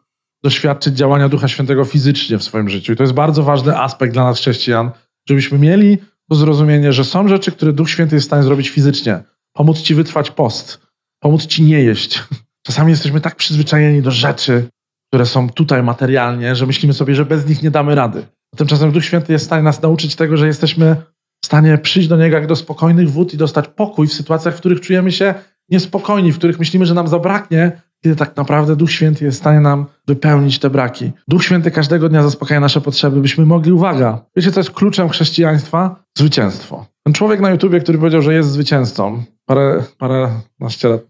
doświadczyć 0.45 0.95
działania 0.95 1.28
Ducha 1.28 1.49
Świętego 1.49 1.85
fizycznie 1.85 2.38
w 2.38 2.43
swoim 2.43 2.69
życiu. 2.69 2.93
I 2.93 2.97
to 2.97 3.02
jest 3.02 3.14
bardzo 3.14 3.43
ważny 3.43 3.78
aspekt 3.78 4.12
dla 4.12 4.25
nas, 4.25 4.38
chrześcijan, 4.38 4.90
żebyśmy 5.28 5.59
mieli 5.59 5.99
to 6.28 6.37
zrozumienie, 6.37 6.93
że 6.93 7.05
są 7.05 7.28
rzeczy, 7.28 7.52
które 7.52 7.73
Duch 7.73 7.90
Święty 7.90 8.16
jest 8.16 8.26
w 8.26 8.31
stanie 8.31 8.43
zrobić 8.43 8.69
fizycznie. 8.69 9.23
Pomóc 9.52 9.81
ci 9.81 9.95
wytrwać 9.95 10.31
post, 10.31 10.81
pomóc 11.21 11.47
ci 11.47 11.62
nie 11.62 11.81
jeść. 11.83 12.23
Czasami 12.66 12.90
jesteśmy 12.90 13.21
tak 13.21 13.37
przyzwyczajeni 13.37 14.02
do 14.02 14.11
rzeczy, 14.11 14.69
które 15.09 15.26
są 15.26 15.50
tutaj 15.50 15.83
materialnie, 15.83 16.57
że 16.57 16.66
myślimy 16.66 16.95
sobie, 16.95 17.14
że 17.14 17.25
bez 17.25 17.49
nich 17.49 17.62
nie 17.62 17.71
damy 17.71 17.95
rady. 17.95 18.26
Tymczasem 18.57 18.93
Duch 18.93 19.05
Święty 19.05 19.33
jest 19.33 19.45
w 19.45 19.47
stanie 19.47 19.62
nas 19.62 19.83
nauczyć 19.83 20.16
tego, 20.16 20.37
że 20.37 20.47
jesteśmy 20.47 20.97
w 21.43 21.47
stanie 21.47 21.78
przyjść 21.78 22.09
do 22.09 22.16
Niego 22.16 22.37
jak 22.37 22.47
do 22.47 22.57
spokojnych 22.57 23.11
wód 23.11 23.35
i 23.35 23.37
dostać 23.37 23.69
pokój 23.69 24.07
w 24.07 24.12
sytuacjach, 24.12 24.55
w 24.55 24.59
których 24.59 24.81
czujemy 24.81 25.12
się 25.12 25.35
niespokojni, 25.69 26.33
w 26.33 26.38
których 26.38 26.59
myślimy, 26.59 26.87
że 26.87 26.95
nam 26.95 27.09
zabraknie, 27.09 27.81
kiedy 28.07 28.17
tak 28.17 28.37
naprawdę 28.37 28.77
Duch 28.77 28.91
Święty 28.91 29.25
jest 29.25 29.39
w 29.39 29.41
stanie 29.41 29.61
nam 29.61 29.87
wypełnić 30.07 30.59
te 30.59 30.71
braki. 30.71 31.13
Duch 31.29 31.45
Święty 31.45 31.71
każdego 31.71 32.09
dnia 32.09 32.23
zaspokaja 32.23 32.61
nasze 32.61 32.81
potrzeby, 32.81 33.21
byśmy 33.21 33.47
mogli, 33.47 33.73
uwaga, 33.73 34.21
wiecie 34.37 34.53
co 34.53 34.61
jest 34.61 34.71
kluczem 34.71 35.09
chrześcijaństwa? 35.09 36.05
Zwycięstwo. 36.19 36.87
Ten 37.05 37.13
człowiek 37.15 37.41
na 37.41 37.51
YouTubie, 37.51 37.81
który 37.81 37.99
powiedział, 37.99 38.23
że 38.23 38.35
jest 38.35 38.51
zwycięzcą, 38.51 39.23
parę, 39.47 39.83
parę 39.99 40.31
naście 40.61 40.89
lat, 40.89 41.01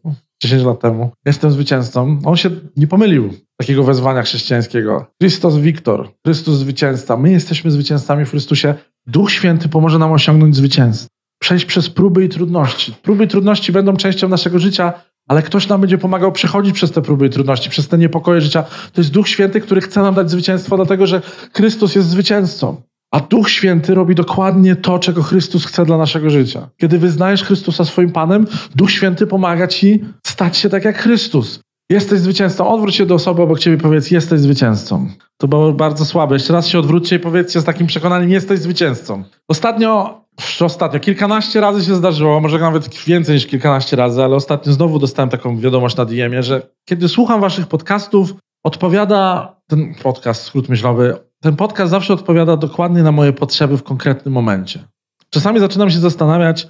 10 0.43 0.62
lat 0.62 0.81
temu, 0.81 1.11
jestem 1.26 1.50
zwycięzcą, 1.50 2.19
on 2.25 2.37
się 2.37 2.50
nie 2.76 2.87
pomylił 2.87 3.31
takiego 3.57 3.85
wezwania 3.85 4.23
chrześcijańskiego. 4.23 5.07
Chrystus 5.23 5.57
Wiktor, 5.57 6.09
Chrystus 6.26 6.57
zwycięzca. 6.57 7.17
My 7.17 7.31
jesteśmy 7.31 7.71
zwycięzcami 7.71 8.25
w 8.25 8.31
Chrystusie. 8.31 8.75
Duch 9.07 9.31
Święty 9.31 9.69
pomoże 9.69 9.99
nam 9.99 10.12
osiągnąć 10.12 10.57
zwycięstwo. 10.57 11.09
Przejść 11.41 11.65
przez 11.65 11.91
próby 11.91 12.25
i 12.25 12.29
trudności. 12.29 12.95
Próby 13.03 13.25
i 13.25 13.29
trudności 13.29 13.73
będą 13.73 13.97
częścią 13.97 14.29
naszego 14.29 14.59
życia, 14.59 14.93
ale 15.28 15.42
ktoś 15.42 15.68
nam 15.68 15.80
będzie 15.80 15.99
pomagał 15.99 16.33
przechodzić 16.33 16.75
przez 16.75 16.92
te 16.92 17.02
próby 17.02 17.26
i 17.26 17.30
trudności, 17.30 17.71
przez 17.71 17.88
te 17.88 17.99
niepokoje 17.99 18.40
życia. 18.40 18.62
To 18.92 19.00
jest 19.00 19.11
Duch 19.11 19.28
Święty, 19.28 19.61
który 19.61 19.80
chce 19.80 20.02
nam 20.02 20.14
dać 20.14 20.30
zwycięstwo, 20.30 20.76
dlatego 20.76 21.06
że 21.06 21.23
Chrystus 21.52 21.95
jest 21.95 22.09
zwycięzcą. 22.09 22.83
A 23.11 23.21
Duch 23.21 23.50
Święty 23.50 23.95
robi 23.95 24.14
dokładnie 24.14 24.76
to, 24.76 24.99
czego 24.99 25.23
Chrystus 25.23 25.66
chce 25.66 25.85
dla 25.85 25.99
naszego 25.99 26.30
życia. 26.30 26.68
Kiedy 26.76 26.99
wyznajesz 26.99 27.45
Chrystusa 27.45 27.85
swoim 27.85 28.12
Panem, 28.12 28.47
Duch 28.75 28.90
Święty 28.90 29.26
pomaga 29.26 29.66
ci 29.66 30.04
stać 30.26 30.56
się 30.56 30.68
tak 30.68 30.85
jak 30.85 30.99
Chrystus. 30.99 31.61
Jesteś 31.90 32.21
zwycięzcą. 32.21 32.68
Odwróć 32.68 32.97
się 32.97 33.06
do 33.06 33.14
osoby 33.14 33.42
obok 33.42 33.59
ciebie 33.59 33.76
i 33.76 33.80
powiedz, 33.80 34.11
jesteś 34.11 34.40
zwycięzcą. 34.40 35.09
To 35.37 35.49
było 35.49 35.73
bardzo 35.73 36.04
słabe. 36.04 36.35
Jeszcze 36.35 36.52
raz 36.52 36.66
się 36.66 36.78
odwróćcie 36.78 37.16
i 37.16 37.18
powiedzcie 37.18 37.61
z 37.61 37.64
takim 37.64 37.87
przekonaniem, 37.87 38.30
jesteś 38.30 38.59
zwycięzcą. 38.61 39.25
Ostatnio 39.49 40.21
ostatnio, 40.61 41.00
kilkanaście 41.00 41.61
razy 41.61 41.85
się 41.85 41.95
zdarzyło, 41.95 42.40
może 42.40 42.59
nawet 42.59 42.95
więcej 42.95 43.35
niż 43.35 43.47
kilkanaście 43.47 43.97
razy, 43.97 44.25
ale 44.25 44.37
ostatnio 44.37 44.73
znowu 44.73 44.99
dostałem 44.99 45.31
taką 45.31 45.59
wiadomość 45.59 45.97
na 45.97 46.05
DM-ie, 46.05 46.43
że 46.43 46.62
kiedy 46.85 47.09
słucham 47.09 47.40
waszych 47.40 47.66
podcastów, 47.66 48.35
odpowiada 48.64 49.52
ten 49.66 49.95
podcast, 50.02 50.43
skrót 50.43 50.69
myślowy, 50.69 51.16
ten 51.43 51.57
podcast 51.57 51.90
zawsze 51.90 52.14
odpowiada 52.14 52.57
dokładnie 52.57 53.02
na 53.02 53.12
moje 53.12 53.33
potrzeby 53.33 53.76
w 53.78 53.83
konkretnym 53.83 54.35
momencie. 54.35 54.85
Czasami 55.31 55.61
zaczynam 55.61 55.90
się 55.90 55.99
zastanawiać, 55.99 56.69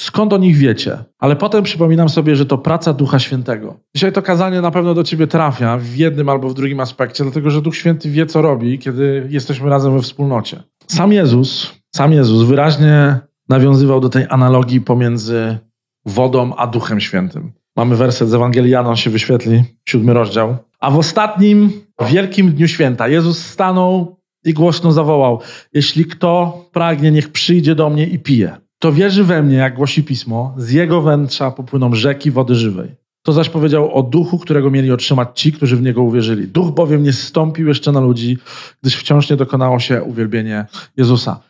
skąd 0.00 0.32
o 0.32 0.38
nich 0.38 0.56
wiecie, 0.56 0.98
ale 1.18 1.36
potem 1.36 1.64
przypominam 1.64 2.08
sobie, 2.08 2.36
że 2.36 2.46
to 2.46 2.58
praca 2.58 2.92
Ducha 2.92 3.18
Świętego. 3.18 3.80
Dzisiaj 3.96 4.12
to 4.12 4.22
kazanie 4.22 4.60
na 4.60 4.70
pewno 4.70 4.94
do 4.94 5.04
ciebie 5.04 5.26
trafia 5.26 5.78
w 5.78 5.96
jednym 5.96 6.28
albo 6.28 6.48
w 6.48 6.54
drugim 6.54 6.80
aspekcie, 6.80 7.24
dlatego 7.24 7.50
że 7.50 7.62
Duch 7.62 7.76
Święty 7.76 8.10
wie, 8.10 8.26
co 8.26 8.42
robi, 8.42 8.78
kiedy 8.78 9.26
jesteśmy 9.30 9.70
razem 9.70 9.92
we 9.92 10.02
wspólnocie. 10.02 10.62
Sam 10.86 11.12
Jezus, 11.12 11.75
sam 11.96 12.12
Jezus 12.12 12.42
wyraźnie 12.42 13.18
nawiązywał 13.48 14.00
do 14.00 14.08
tej 14.08 14.26
analogii 14.28 14.80
pomiędzy 14.80 15.58
wodą 16.06 16.56
a 16.56 16.66
Duchem 16.66 17.00
Świętym. 17.00 17.52
Mamy 17.76 17.96
werset 17.96 18.28
z 18.28 18.34
Ewangelii 18.34 18.70
Jana, 18.70 18.96
się 18.96 19.10
wyświetli, 19.10 19.64
siódmy 19.88 20.14
rozdział. 20.14 20.56
A 20.80 20.90
w 20.90 20.98
ostatnim 20.98 21.72
wielkim 22.08 22.52
dniu 22.52 22.68
święta 22.68 23.08
Jezus 23.08 23.46
stanął 23.46 24.16
i 24.44 24.54
głośno 24.54 24.92
zawołał: 24.92 25.40
Jeśli 25.72 26.04
kto 26.04 26.60
pragnie, 26.72 27.10
niech 27.10 27.32
przyjdzie 27.32 27.74
do 27.74 27.90
mnie 27.90 28.06
i 28.06 28.18
pije. 28.18 28.56
To 28.78 28.92
wierzy 28.92 29.24
we 29.24 29.42
mnie, 29.42 29.56
jak 29.56 29.74
głosi 29.74 30.04
pismo, 30.04 30.54
z 30.56 30.70
jego 30.70 31.02
wnętrza 31.02 31.50
popłyną 31.50 31.94
rzeki 31.94 32.30
wody 32.30 32.54
żywej. 32.54 32.88
To 33.22 33.32
zaś 33.32 33.48
powiedział 33.48 33.94
o 33.94 34.02
duchu, 34.02 34.38
którego 34.38 34.70
mieli 34.70 34.92
otrzymać 34.92 35.28
ci, 35.34 35.52
którzy 35.52 35.76
w 35.76 35.82
niego 35.82 36.02
uwierzyli. 36.02 36.48
Duch 36.48 36.70
bowiem 36.70 37.02
nie 37.02 37.12
stąpił 37.12 37.68
jeszcze 37.68 37.92
na 37.92 38.00
ludzi, 38.00 38.38
gdyż 38.82 38.96
wciąż 38.96 39.30
nie 39.30 39.36
dokonało 39.36 39.78
się 39.78 40.02
uwielbienie 40.02 40.66
Jezusa. 40.96 41.40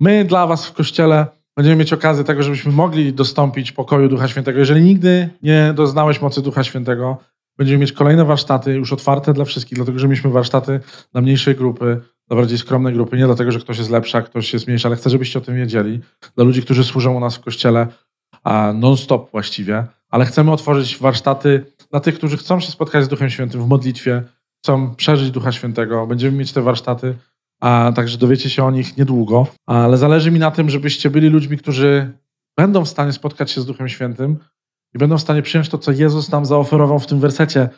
My 0.00 0.24
dla 0.24 0.46
Was 0.46 0.66
w 0.66 0.72
kościele 0.72 1.26
będziemy 1.56 1.76
mieć 1.76 1.92
okazję 1.92 2.24
tego, 2.24 2.42
żebyśmy 2.42 2.72
mogli 2.72 3.12
dostąpić 3.12 3.72
pokoju 3.72 4.08
Ducha 4.08 4.28
Świętego. 4.28 4.58
Jeżeli 4.58 4.82
nigdy 4.82 5.30
nie 5.42 5.72
doznałeś 5.76 6.20
mocy 6.20 6.42
Ducha 6.42 6.64
Świętego, 6.64 7.18
będziemy 7.58 7.78
mieć 7.78 7.92
kolejne 7.92 8.24
warsztaty 8.24 8.72
już 8.72 8.92
otwarte 8.92 9.32
dla 9.32 9.44
wszystkich, 9.44 9.76
dlatego 9.76 9.98
że 9.98 10.08
mieliśmy 10.08 10.30
warsztaty 10.30 10.80
dla 11.12 11.20
mniejszej 11.20 11.54
grupy, 11.54 12.00
dla 12.28 12.36
bardziej 12.36 12.58
skromnej 12.58 12.94
grupy, 12.94 13.16
nie 13.16 13.26
dlatego, 13.26 13.52
że 13.52 13.60
ktoś 13.60 13.78
jest 13.78 13.90
lepszy, 13.90 14.18
a 14.18 14.22
ktoś 14.22 14.52
jest 14.52 14.66
mniejszy, 14.66 14.88
ale 14.88 14.96
chcę, 14.96 15.10
żebyście 15.10 15.38
o 15.38 15.42
tym 15.42 15.56
wiedzieli. 15.56 16.00
Dla 16.36 16.44
ludzi, 16.44 16.62
którzy 16.62 16.84
służą 16.84 17.14
u 17.14 17.20
nas 17.20 17.36
w 17.36 17.40
kościele 17.40 17.86
non-stop 18.74 19.30
właściwie, 19.30 19.86
ale 20.10 20.24
chcemy 20.24 20.52
otworzyć 20.52 20.98
warsztaty 20.98 21.64
dla 21.90 22.00
tych, 22.00 22.14
którzy 22.14 22.36
chcą 22.36 22.60
się 22.60 22.70
spotkać 22.72 23.04
z 23.04 23.08
Duchem 23.08 23.30
Świętym 23.30 23.62
w 23.62 23.68
modlitwie, 23.68 24.22
chcą 24.62 24.94
przeżyć 24.94 25.30
Ducha 25.30 25.52
Świętego. 25.52 26.06
Będziemy 26.06 26.38
mieć 26.38 26.52
te 26.52 26.62
warsztaty, 26.62 27.14
a 27.60 27.92
także 27.94 28.18
dowiecie 28.18 28.50
się 28.50 28.64
o 28.64 28.70
nich 28.70 28.96
niedługo, 28.96 29.46
ale 29.66 29.98
zależy 29.98 30.30
mi 30.30 30.38
na 30.38 30.50
tym, 30.50 30.70
żebyście 30.70 31.10
byli 31.10 31.28
ludźmi, 31.28 31.58
którzy 31.58 32.12
będą 32.56 32.84
w 32.84 32.88
stanie 32.88 33.12
spotkać 33.12 33.50
się 33.50 33.60
z 33.60 33.66
Duchem 33.66 33.88
Świętym 33.88 34.38
i 34.94 34.98
będą 34.98 35.18
w 35.18 35.20
stanie 35.20 35.42
przyjąć 35.42 35.68
to, 35.68 35.78
co 35.78 35.92
Jezus 35.92 36.30
nam 36.30 36.46
zaoferował 36.46 36.98
w 36.98 37.06
tym 37.06 37.20
wersecie. 37.20 37.68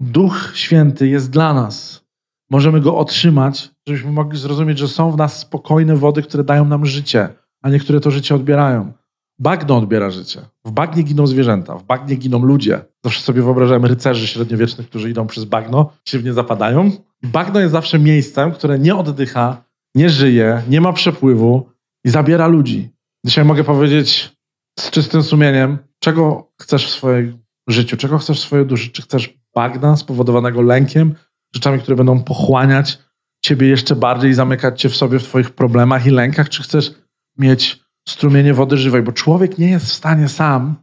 Duch 0.00 0.52
Święty 0.54 1.08
jest 1.08 1.30
dla 1.30 1.54
nas. 1.54 2.04
Możemy 2.50 2.80
go 2.80 2.98
otrzymać, 2.98 3.70
żebyśmy 3.88 4.12
mogli 4.12 4.38
zrozumieć, 4.38 4.78
że 4.78 4.88
są 4.88 5.10
w 5.10 5.16
nas 5.16 5.38
spokojne 5.38 5.96
wody, 5.96 6.22
które 6.22 6.44
dają 6.44 6.64
nam 6.64 6.86
życie, 6.86 7.28
a 7.62 7.70
niektóre 7.70 8.00
to 8.00 8.10
życie 8.10 8.34
odbierają. 8.34 8.92
Bagno 9.38 9.76
odbiera 9.76 10.10
życie. 10.10 10.40
W 10.64 10.70
bagnie 10.70 11.02
giną 11.02 11.26
zwierzęta, 11.26 11.78
w 11.78 11.84
bagnie 11.84 12.16
giną 12.16 12.38
ludzie. 12.44 12.80
Zawsze 13.04 13.20
sobie 13.20 13.42
wyobrażałem 13.42 13.84
rycerzy 13.84 14.26
średniowiecznych, 14.26 14.88
którzy 14.88 15.10
idą 15.10 15.26
przez 15.26 15.44
bagno, 15.44 15.92
się 16.04 16.18
w 16.18 16.24
nie 16.24 16.32
zapadają. 16.32 16.90
Bagno 17.22 17.60
jest 17.60 17.72
zawsze 17.72 17.98
miejscem, 17.98 18.52
które 18.52 18.78
nie 18.78 18.96
oddycha, 18.96 19.64
nie 19.94 20.10
żyje, 20.10 20.62
nie 20.68 20.80
ma 20.80 20.92
przepływu 20.92 21.70
i 22.04 22.10
zabiera 22.10 22.46
ludzi. 22.46 22.90
Dzisiaj 23.26 23.44
mogę 23.44 23.64
powiedzieć 23.64 24.32
z 24.78 24.90
czystym 24.90 25.22
sumieniem, 25.22 25.78
czego 25.98 26.52
chcesz 26.60 26.86
w 26.86 26.90
swoim 26.90 27.38
życiu, 27.68 27.96
czego 27.96 28.18
chcesz 28.18 28.40
w 28.40 28.44
swojej 28.44 28.66
duszy. 28.66 28.90
Czy 28.90 29.02
chcesz 29.02 29.38
bagna 29.54 29.96
spowodowanego 29.96 30.62
lękiem, 30.62 31.14
rzeczami, 31.54 31.78
które 31.78 31.96
będą 31.96 32.24
pochłaniać 32.24 32.98
ciebie 33.44 33.68
jeszcze 33.68 33.96
bardziej 33.96 34.30
i 34.30 34.34
zamykać 34.34 34.80
cię 34.80 34.88
w 34.88 34.96
sobie 34.96 35.18
w 35.18 35.22
twoich 35.22 35.50
problemach 35.50 36.06
i 36.06 36.10
lękach, 36.10 36.48
czy 36.48 36.62
chcesz 36.62 36.94
mieć 37.38 37.80
strumienie 38.08 38.54
wody 38.54 38.76
żywej, 38.76 39.02
bo 39.02 39.12
człowiek 39.12 39.58
nie 39.58 39.70
jest 39.70 39.86
w 39.86 39.92
stanie 39.92 40.28
sam 40.28 40.74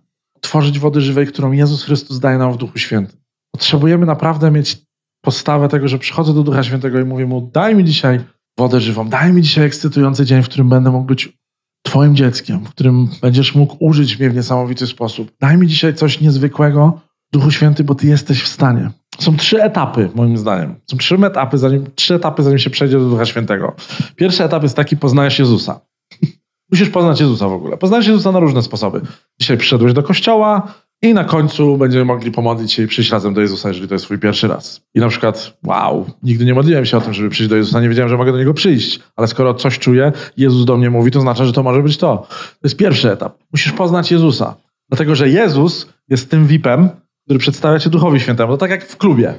tworzyć 0.42 0.80
wody 0.80 1.02
żywej, 1.02 1.28
którą 1.28 1.52
Jezus 1.52 1.84
Chrystus 1.84 2.20
daje 2.20 2.38
nam 2.38 2.54
w 2.54 2.58
Duchu 2.58 2.78
Świętym. 2.78 3.20
Potrzebujemy 3.52 4.06
naprawdę 4.06 4.52
mieć 4.52 4.87
postawę 5.22 5.70
tego, 5.70 5.88
że 5.88 6.00
przychodzę 6.00 6.34
do 6.34 6.44
Ducha 6.44 6.64
Świętego 6.64 7.00
i 7.00 7.06
mówię 7.06 7.26
mu, 7.26 7.50
daj 7.54 7.76
mi 7.76 7.84
dzisiaj 7.84 8.20
wodę 8.58 8.82
żywą, 8.82 9.10
daj 9.10 9.34
mi 9.34 9.42
dzisiaj 9.42 9.66
ekscytujący 9.66 10.26
dzień, 10.26 10.44
w 10.44 10.46
którym 10.46 10.70
będę 10.70 10.92
mógł 10.92 11.06
być 11.06 11.38
Twoim 11.84 12.16
dzieckiem, 12.16 12.66
w 12.66 12.70
którym 12.70 13.10
będziesz 13.22 13.56
mógł 13.56 13.78
użyć 13.80 14.20
mnie 14.20 14.30
w 14.30 14.36
niesamowity 14.36 14.88
sposób. 14.88 15.32
Daj 15.42 15.58
mi 15.58 15.68
dzisiaj 15.68 15.94
coś 15.94 16.22
niezwykłego, 16.22 17.02
Duchu 17.32 17.52
Święty, 17.52 17.84
bo 17.84 17.96
Ty 17.96 18.08
jesteś 18.08 18.44
w 18.44 18.48
stanie. 18.48 18.90
Są 19.20 19.38
trzy 19.38 19.64
etapy, 19.64 20.10
moim 20.16 20.38
zdaniem. 20.38 20.76
Są 20.92 20.98
trzy 20.98 21.16
etapy, 21.16 21.58
zanim, 21.58 21.86
trzy 21.96 22.16
etapy, 22.16 22.44
zanim 22.44 22.60
się 22.60 22.70
przejdzie 22.70 23.00
do 23.00 23.10
Ducha 23.10 23.26
Świętego. 23.26 23.76
Pierwszy 24.16 24.44
etap 24.44 24.64
jest 24.64 24.76
taki, 24.76 24.98
poznajesz 24.98 25.40
Jezusa. 25.40 25.80
Musisz 26.72 26.90
poznać 26.90 27.20
Jezusa 27.20 27.48
w 27.48 27.54
ogóle. 27.54 27.78
Poznajesz 27.78 28.08
Jezusa 28.08 28.32
na 28.32 28.40
różne 28.40 28.64
sposoby. 28.64 29.02
Dzisiaj 29.40 29.58
przyszedłeś 29.58 29.94
do 29.94 30.04
kościoła 30.04 30.74
i 31.02 31.14
na 31.14 31.24
końcu 31.24 31.78
będziemy 31.78 32.06
mogli 32.06 32.32
pomodlić 32.32 32.74
się 32.74 32.84
i 32.84 32.88
przyjść 32.88 33.12
razem 33.12 33.34
do 33.34 33.42
Jezusa, 33.42 33.68
jeżeli 33.70 33.88
to 33.88 33.96
jest 33.96 34.06
twój 34.06 34.20
pierwszy 34.20 34.48
raz. 34.48 34.82
I 34.96 35.00
na 35.00 35.08
przykład, 35.08 35.58
wow, 35.64 36.06
nigdy 36.24 36.46
nie 36.46 36.54
modliłem 36.54 36.86
się 36.86 36.98
o 36.98 37.02
tym, 37.02 37.14
żeby 37.14 37.30
przyjść 37.30 37.50
do 37.50 37.56
Jezusa, 37.56 37.82
nie 37.82 37.90
wiedziałem, 37.90 38.10
że 38.10 38.18
mogę 38.18 38.32
do 38.32 38.38
Niego 38.38 38.54
przyjść, 38.54 39.00
ale 39.16 39.28
skoro 39.28 39.54
coś 39.54 39.80
czuję, 39.80 40.12
Jezus 40.38 40.66
do 40.66 40.78
mnie 40.78 40.90
mówi, 40.90 41.12
to 41.12 41.22
znaczy, 41.22 41.46
że 41.46 41.54
to 41.54 41.64
może 41.64 41.84
być 41.84 41.98
to. 41.98 42.18
To 42.30 42.60
jest 42.64 42.78
pierwszy 42.78 43.12
etap. 43.12 43.38
Musisz 43.52 43.72
poznać 43.72 44.12
Jezusa. 44.12 44.56
Dlatego, 44.90 45.16
że 45.16 45.30
Jezus 45.30 45.90
jest 46.10 46.30
tym 46.30 46.48
VIP-em, 46.48 46.90
który 47.26 47.40
przedstawia 47.40 47.80
cię 47.80 47.90
Duchowi 47.90 48.20
Świętemu. 48.20 48.52
To 48.52 48.58
tak 48.58 48.72
jak 48.72 48.86
w 48.86 48.98
klubie. 48.98 49.34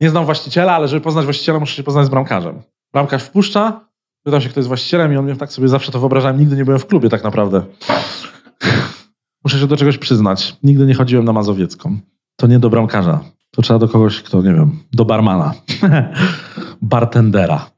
Nie 0.00 0.10
znam 0.10 0.24
właściciela, 0.24 0.72
ale 0.72 0.88
żeby 0.88 1.00
poznać 1.00 1.24
właściciela, 1.24 1.58
muszę 1.58 1.76
się 1.76 1.82
poznać 1.82 2.06
z 2.06 2.08
bramkarzem. 2.08 2.62
Bramkarz 2.92 3.22
wpuszcza, 3.22 3.80
Pytam 4.24 4.40
się, 4.40 4.48
kto 4.48 4.60
jest 4.60 4.68
właścicielem 4.68 5.12
i 5.12 5.16
on 5.16 5.24
mnie 5.24 5.36
tak 5.36 5.52
sobie 5.52 5.68
zawsze 5.68 5.92
to 5.92 6.00
wyobrażałem. 6.00 6.38
Nigdy 6.38 6.56
nie 6.56 6.64
byłem 6.64 6.80
w 6.80 6.86
klubie 6.86 7.08
tak 7.08 7.24
naprawdę. 7.24 7.62
Muszę 9.44 9.58
się 9.58 9.66
do 9.66 9.76
czegoś 9.76 9.98
przyznać. 9.98 10.56
Nigdy 10.62 10.86
nie 10.86 10.94
chodziłem 10.94 11.24
na 11.24 11.32
Mazowiecką. 11.32 11.98
To 12.36 12.46
nie 12.46 12.58
do 12.58 12.70
bramkarza. 12.70 13.20
To 13.50 13.62
trzeba 13.62 13.78
do 13.78 13.88
kogoś, 13.88 14.22
kto, 14.22 14.42
nie 14.42 14.54
wiem, 14.54 14.78
do 14.92 15.04
barmana. 15.04 15.54
Bartendera. 16.82 17.70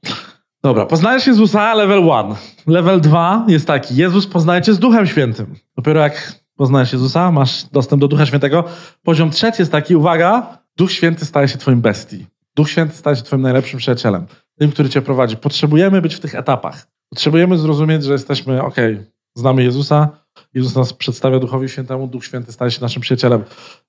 Dobra, 0.63 0.87
poznajesz 0.87 1.27
Jezusa, 1.27 1.75
level 1.75 2.05
1. 2.05 2.35
Level 2.67 3.01
2 3.01 3.45
jest 3.49 3.67
taki, 3.67 3.97
Jezus 3.97 4.27
poznajecie 4.27 4.75
z 4.75 4.79
Duchem 4.79 5.07
Świętym. 5.07 5.55
Dopiero 5.77 6.01
jak 6.01 6.41
poznajesz 6.57 6.93
Jezusa, 6.93 7.33
masz 7.33 7.65
dostęp 7.65 8.01
do 8.01 8.09
Ducha 8.09 8.27
Świętego. 8.27 8.65
Poziom 9.03 9.31
trzeci 9.31 9.63
jest 9.63 9.73
taki, 9.73 9.97
uwaga, 9.97 10.59
Duch 10.77 10.93
Święty 10.93 11.25
staje 11.25 11.49
się 11.49 11.59
twoim 11.59 11.81
bestii. 11.81 12.27
Duch 12.57 12.71
Święty 12.71 12.97
staje 12.97 13.17
się 13.17 13.23
twoim 13.23 13.43
najlepszym 13.43 13.79
przyjacielem 13.79 14.27
tym, 14.59 14.71
który 14.71 14.89
cię 14.89 15.03
prowadzi. 15.03 15.37
Potrzebujemy 15.37 16.03
być 16.03 16.15
w 16.15 16.21
tych 16.21 16.35
etapach. 16.35 16.87
Potrzebujemy 17.11 17.59
zrozumieć, 17.59 18.05
że 18.05 18.13
jesteśmy, 18.13 18.63
ok, 18.63 18.77
znamy 19.35 19.63
Jezusa, 19.63 20.09
Jezus 20.55 20.77
nas 20.77 20.93
przedstawia 20.93 21.39
Duchowi 21.39 21.69
Świętemu, 21.69 22.07
Duch 22.07 22.25
Święty 22.25 22.53
staje 22.53 22.71
się 22.71 22.81
naszym 22.81 23.03
przyjacielem. 23.03 23.45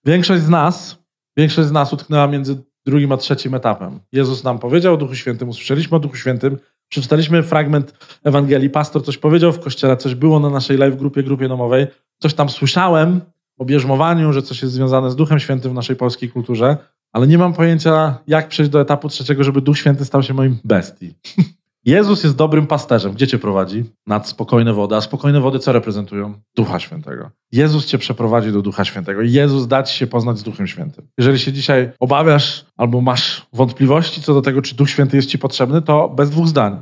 Większość 0.06 0.44
z 0.44 0.50
nas, 0.50 0.98
większość 1.38 1.68
z 1.68 1.72
nas 1.72 1.94
utknęła 1.94 2.28
między 2.28 2.58
drugim 2.86 3.12
a 3.12 3.18
trzecim 3.18 3.56
etapem. 3.56 4.00
Jezus 4.12 4.44
nam 4.44 4.60
powiedział 4.60 4.94
o 4.94 4.98
Duchu 4.98 5.16
Świętym, 5.16 5.50
usłyszeliśmy 5.50 5.98
o 5.98 6.00
Duchu 6.00 6.16
Świętym, 6.16 6.58
przeczytaliśmy 6.90 7.44
fragment 7.44 7.94
Ewangelii, 8.24 8.70
pastor 8.70 9.06
coś 9.06 9.18
powiedział 9.18 9.52
w 9.52 9.60
kościele, 9.60 9.98
coś 9.98 10.16
było 10.16 10.40
na 10.40 10.50
naszej 10.50 10.78
live 10.78 10.98
grupie, 10.98 11.24
grupie 11.24 11.48
domowej, 11.48 11.88
coś 12.20 12.34
tam 12.34 12.50
słyszałem 12.50 13.22
o 13.58 13.66
bierzmowaniu, 13.66 14.34
że 14.34 14.42
coś 14.42 14.62
jest 14.62 14.74
związane 14.74 15.12
z 15.12 15.16
Duchem 15.16 15.40
Świętym 15.40 15.72
w 15.72 15.76
naszej 15.76 15.96
polskiej 15.96 16.30
kulturze 16.30 16.78
ale 17.12 17.28
nie 17.28 17.38
mam 17.38 17.54
pojęcia, 17.54 18.18
jak 18.28 18.48
przejść 18.48 18.72
do 18.72 18.82
etapu 18.82 19.10
trzeciego, 19.10 19.44
żeby 19.44 19.62
Duch 19.62 19.78
Święty 19.78 20.06
stał 20.06 20.24
się 20.24 20.34
moim 20.34 20.58
bestii. 20.64 21.14
Jezus 21.88 22.24
jest 22.24 22.36
dobrym 22.36 22.68
pasterzem. 22.68 23.14
Gdzie 23.14 23.28
cię 23.28 23.40
prowadzi? 23.40 23.84
Nad 24.08 24.28
spokojne 24.28 24.74
wody. 24.74 24.96
A 24.96 25.02
spokojne 25.02 25.40
wody 25.40 25.60
co 25.60 25.72
reprezentują? 25.72 26.34
Ducha 26.56 26.80
Świętego. 26.80 27.32
Jezus 27.52 27.86
cię 27.86 27.98
przeprowadzi 27.98 28.52
do 28.52 28.62
Ducha 28.62 28.86
Świętego. 28.86 29.22
Jezus 29.22 29.68
da 29.68 29.84
ci 29.84 29.98
się 29.98 30.08
poznać 30.08 30.38
z 30.38 30.44
Duchem 30.44 30.68
Świętym. 30.68 31.08
Jeżeli 31.18 31.40
się 31.40 31.54
dzisiaj 31.54 31.92
obawiasz 32.00 32.66
albo 32.78 33.02
masz 33.02 33.48
wątpliwości 33.54 34.22
co 34.22 34.34
do 34.34 34.42
tego, 34.42 34.62
czy 34.62 34.76
Duch 34.76 34.90
Święty 34.90 35.18
jest 35.18 35.30
ci 35.30 35.40
potrzebny, 35.40 35.82
to 35.82 36.10
bez 36.10 36.30
dwóch 36.30 36.48
zdań. 36.48 36.80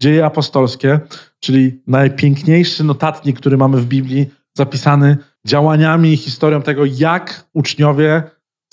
Dzieje 0.00 0.26
apostolskie, 0.26 1.00
czyli 1.40 1.82
najpiękniejszy 1.86 2.84
notatnik, 2.84 3.40
który 3.40 3.56
mamy 3.56 3.76
w 3.76 3.86
Biblii, 3.86 4.26
zapisany 4.56 5.16
działaniami 5.46 6.12
i 6.12 6.16
historią 6.16 6.62
tego, 6.62 6.84
jak 6.84 7.44
uczniowie 7.54 8.22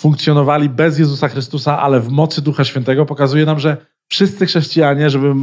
funkcjonowali 0.01 0.69
bez 0.69 0.99
Jezusa 0.99 1.27
Chrystusa, 1.27 1.79
ale 1.79 1.99
w 1.99 2.09
mocy 2.09 2.41
Ducha 2.41 2.63
Świętego, 2.63 3.05
pokazuje 3.05 3.45
nam, 3.45 3.59
że 3.59 3.77
wszyscy 4.07 4.45
chrześcijanie, 4.45 5.09
żeby 5.09 5.33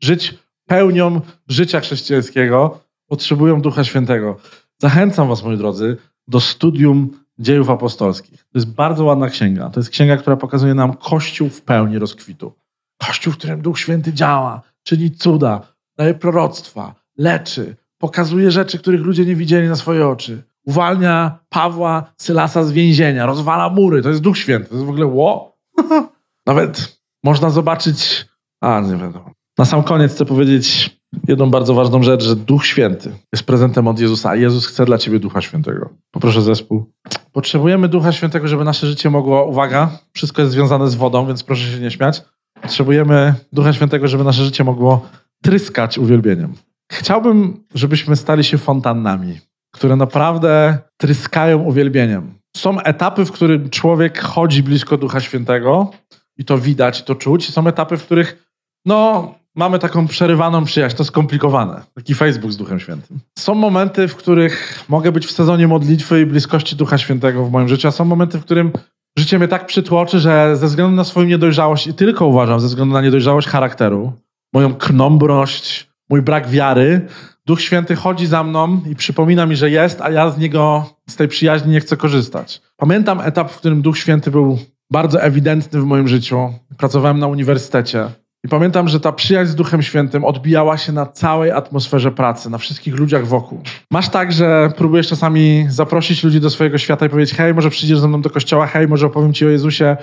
żyć 0.00 0.34
pełnią 0.66 1.20
życia 1.48 1.80
chrześcijańskiego, 1.80 2.80
potrzebują 3.06 3.60
Ducha 3.60 3.84
Świętego. 3.84 4.36
Zachęcam 4.78 5.28
Was, 5.28 5.42
moi 5.42 5.56
drodzy, 5.56 5.96
do 6.28 6.40
studium 6.40 7.10
dziejów 7.38 7.70
apostolskich. 7.70 8.38
To 8.38 8.58
jest 8.58 8.74
bardzo 8.74 9.04
ładna 9.04 9.28
księga. 9.28 9.70
To 9.70 9.80
jest 9.80 9.90
księga, 9.90 10.16
która 10.16 10.36
pokazuje 10.36 10.74
nam 10.74 10.96
Kościół 10.96 11.48
w 11.48 11.62
pełni 11.62 11.98
rozkwitu. 11.98 12.52
Kościół, 12.98 13.32
w 13.32 13.36
którym 13.36 13.62
Duch 13.62 13.78
Święty 13.78 14.12
działa, 14.12 14.62
czyni 14.82 15.10
cuda, 15.10 15.60
daje 15.96 16.14
proroctwa, 16.14 16.94
leczy, 17.16 17.76
pokazuje 17.98 18.50
rzeczy, 18.50 18.78
których 18.78 19.00
ludzie 19.00 19.24
nie 19.24 19.36
widzieli 19.36 19.68
na 19.68 19.76
swoje 19.76 20.08
oczy. 20.08 20.42
Uwalnia 20.66 21.38
Pawła 21.48 22.12
Sylasa 22.16 22.64
z 22.64 22.72
więzienia, 22.72 23.26
rozwala 23.26 23.68
mury. 23.68 24.02
To 24.02 24.08
jest 24.08 24.20
Duch 24.20 24.38
Święty. 24.38 24.68
To 24.68 24.74
jest 24.74 24.86
w 24.86 24.90
ogóle 24.90 25.06
ło. 25.06 25.58
Nawet 26.46 27.00
można 27.24 27.50
zobaczyć. 27.50 28.28
A, 28.60 28.80
nie 28.80 28.96
wiadomo. 28.96 29.37
Na 29.58 29.64
sam 29.64 29.82
koniec 29.82 30.12
chcę 30.12 30.24
powiedzieć 30.24 30.98
jedną 31.28 31.50
bardzo 31.50 31.74
ważną 31.74 32.02
rzecz, 32.02 32.24
że 32.24 32.36
Duch 32.36 32.66
Święty 32.66 33.12
jest 33.32 33.46
prezentem 33.46 33.88
od 33.88 34.00
Jezusa, 34.00 34.30
a 34.30 34.36
Jezus 34.36 34.66
chce 34.66 34.84
dla 34.84 34.98
ciebie 34.98 35.18
Ducha 35.18 35.40
Świętego. 35.40 35.90
Poproszę 36.10 36.42
zespół. 36.42 36.84
Potrzebujemy 37.32 37.88
Ducha 37.88 38.12
Świętego, 38.12 38.48
żeby 38.48 38.64
nasze 38.64 38.86
życie 38.86 39.10
mogło, 39.10 39.46
uwaga, 39.46 39.90
wszystko 40.12 40.42
jest 40.42 40.52
związane 40.52 40.88
z 40.88 40.94
wodą, 40.94 41.26
więc 41.26 41.42
proszę 41.42 41.70
się 41.72 41.80
nie 41.80 41.90
śmiać. 41.90 42.22
Potrzebujemy 42.62 43.34
Ducha 43.52 43.72
Świętego, 43.72 44.08
żeby 44.08 44.24
nasze 44.24 44.44
życie 44.44 44.64
mogło 44.64 45.08
tryskać 45.42 45.98
uwielbieniem. 45.98 46.54
Chciałbym, 46.92 47.64
żebyśmy 47.74 48.16
stali 48.16 48.44
się 48.44 48.58
fontannami, 48.58 49.38
które 49.74 49.96
naprawdę 49.96 50.78
tryskają 50.96 51.62
uwielbieniem. 51.62 52.34
Są 52.56 52.80
etapy, 52.80 53.24
w 53.24 53.32
których 53.32 53.70
człowiek 53.70 54.18
chodzi 54.18 54.62
blisko 54.62 54.96
Ducha 54.96 55.20
Świętego 55.20 55.90
i 56.36 56.44
to 56.44 56.58
widać, 56.58 57.02
to 57.02 57.14
czuć. 57.14 57.50
Są 57.50 57.66
etapy, 57.66 57.96
w 57.96 58.04
których 58.04 58.48
no, 58.84 59.34
mamy 59.58 59.78
taką 59.78 60.06
przerywaną 60.06 60.64
przyjaźń, 60.64 60.96
to 60.96 61.04
skomplikowane. 61.04 61.82
Taki 61.94 62.14
Facebook 62.14 62.52
z 62.52 62.56
Duchem 62.56 62.80
Świętym. 62.80 63.18
Są 63.38 63.54
momenty, 63.54 64.08
w 64.08 64.16
których 64.16 64.84
mogę 64.88 65.12
być 65.12 65.26
w 65.26 65.30
sezonie 65.30 65.68
modlitwy 65.68 66.20
i 66.20 66.26
bliskości 66.26 66.76
Ducha 66.76 66.98
Świętego 66.98 67.44
w 67.44 67.50
moim 67.50 67.68
życiu, 67.68 67.88
a 67.88 67.90
są 67.90 68.04
momenty, 68.04 68.38
w 68.38 68.44
którym 68.44 68.72
życie 69.18 69.38
mnie 69.38 69.48
tak 69.48 69.66
przytłoczy, 69.66 70.20
że 70.20 70.56
ze 70.56 70.66
względu 70.66 70.96
na 70.96 71.04
swoją 71.04 71.26
niedojrzałość 71.26 71.86
i 71.86 71.94
tylko 71.94 72.26
uważam, 72.26 72.60
ze 72.60 72.66
względu 72.66 72.94
na 72.94 73.00
niedojrzałość 73.00 73.48
charakteru, 73.48 74.12
moją 74.54 74.74
knombrość, 74.74 75.90
mój 76.10 76.22
brak 76.22 76.48
wiary, 76.48 77.06
Duch 77.46 77.60
Święty 77.60 77.96
chodzi 77.96 78.26
za 78.26 78.44
mną 78.44 78.80
i 78.90 78.96
przypomina 78.96 79.46
mi, 79.46 79.56
że 79.56 79.70
jest, 79.70 80.00
a 80.00 80.10
ja 80.10 80.30
z 80.30 80.38
niego, 80.38 80.90
z 81.10 81.16
tej 81.16 81.28
przyjaźni 81.28 81.72
nie 81.72 81.80
chcę 81.80 81.96
korzystać. 81.96 82.62
Pamiętam 82.76 83.20
etap, 83.20 83.50
w 83.50 83.56
którym 83.56 83.82
Duch 83.82 83.98
Święty 83.98 84.30
był 84.30 84.58
bardzo 84.90 85.22
ewidentny 85.22 85.80
w 85.80 85.84
moim 85.84 86.08
życiu. 86.08 86.52
Pracowałem 86.76 87.18
na 87.18 87.26
uniwersytecie. 87.26 88.08
I 88.44 88.48
pamiętam, 88.48 88.88
że 88.88 89.00
ta 89.00 89.12
przyjaźń 89.12 89.50
z 89.50 89.54
Duchem 89.54 89.82
Świętym 89.82 90.24
odbijała 90.24 90.78
się 90.78 90.92
na 90.92 91.06
całej 91.06 91.50
atmosferze 91.50 92.10
pracy, 92.10 92.50
na 92.50 92.58
wszystkich 92.58 92.94
ludziach 92.94 93.26
wokół. 93.26 93.62
Masz 93.90 94.08
tak, 94.08 94.32
że 94.32 94.72
próbujesz 94.76 95.08
czasami 95.08 95.66
zaprosić 95.68 96.24
ludzi 96.24 96.40
do 96.40 96.50
swojego 96.50 96.78
świata 96.78 97.06
i 97.06 97.08
powiedzieć: 97.08 97.34
Hej, 97.34 97.54
może 97.54 97.70
przyjdziesz 97.70 97.98
ze 97.98 98.08
mną 98.08 98.22
do 98.22 98.30
kościoła, 98.30 98.66
hej, 98.66 98.88
może 98.88 99.06
opowiem 99.06 99.32
ci 99.32 99.46
o 99.46 99.48
Jezusie, 99.48 99.96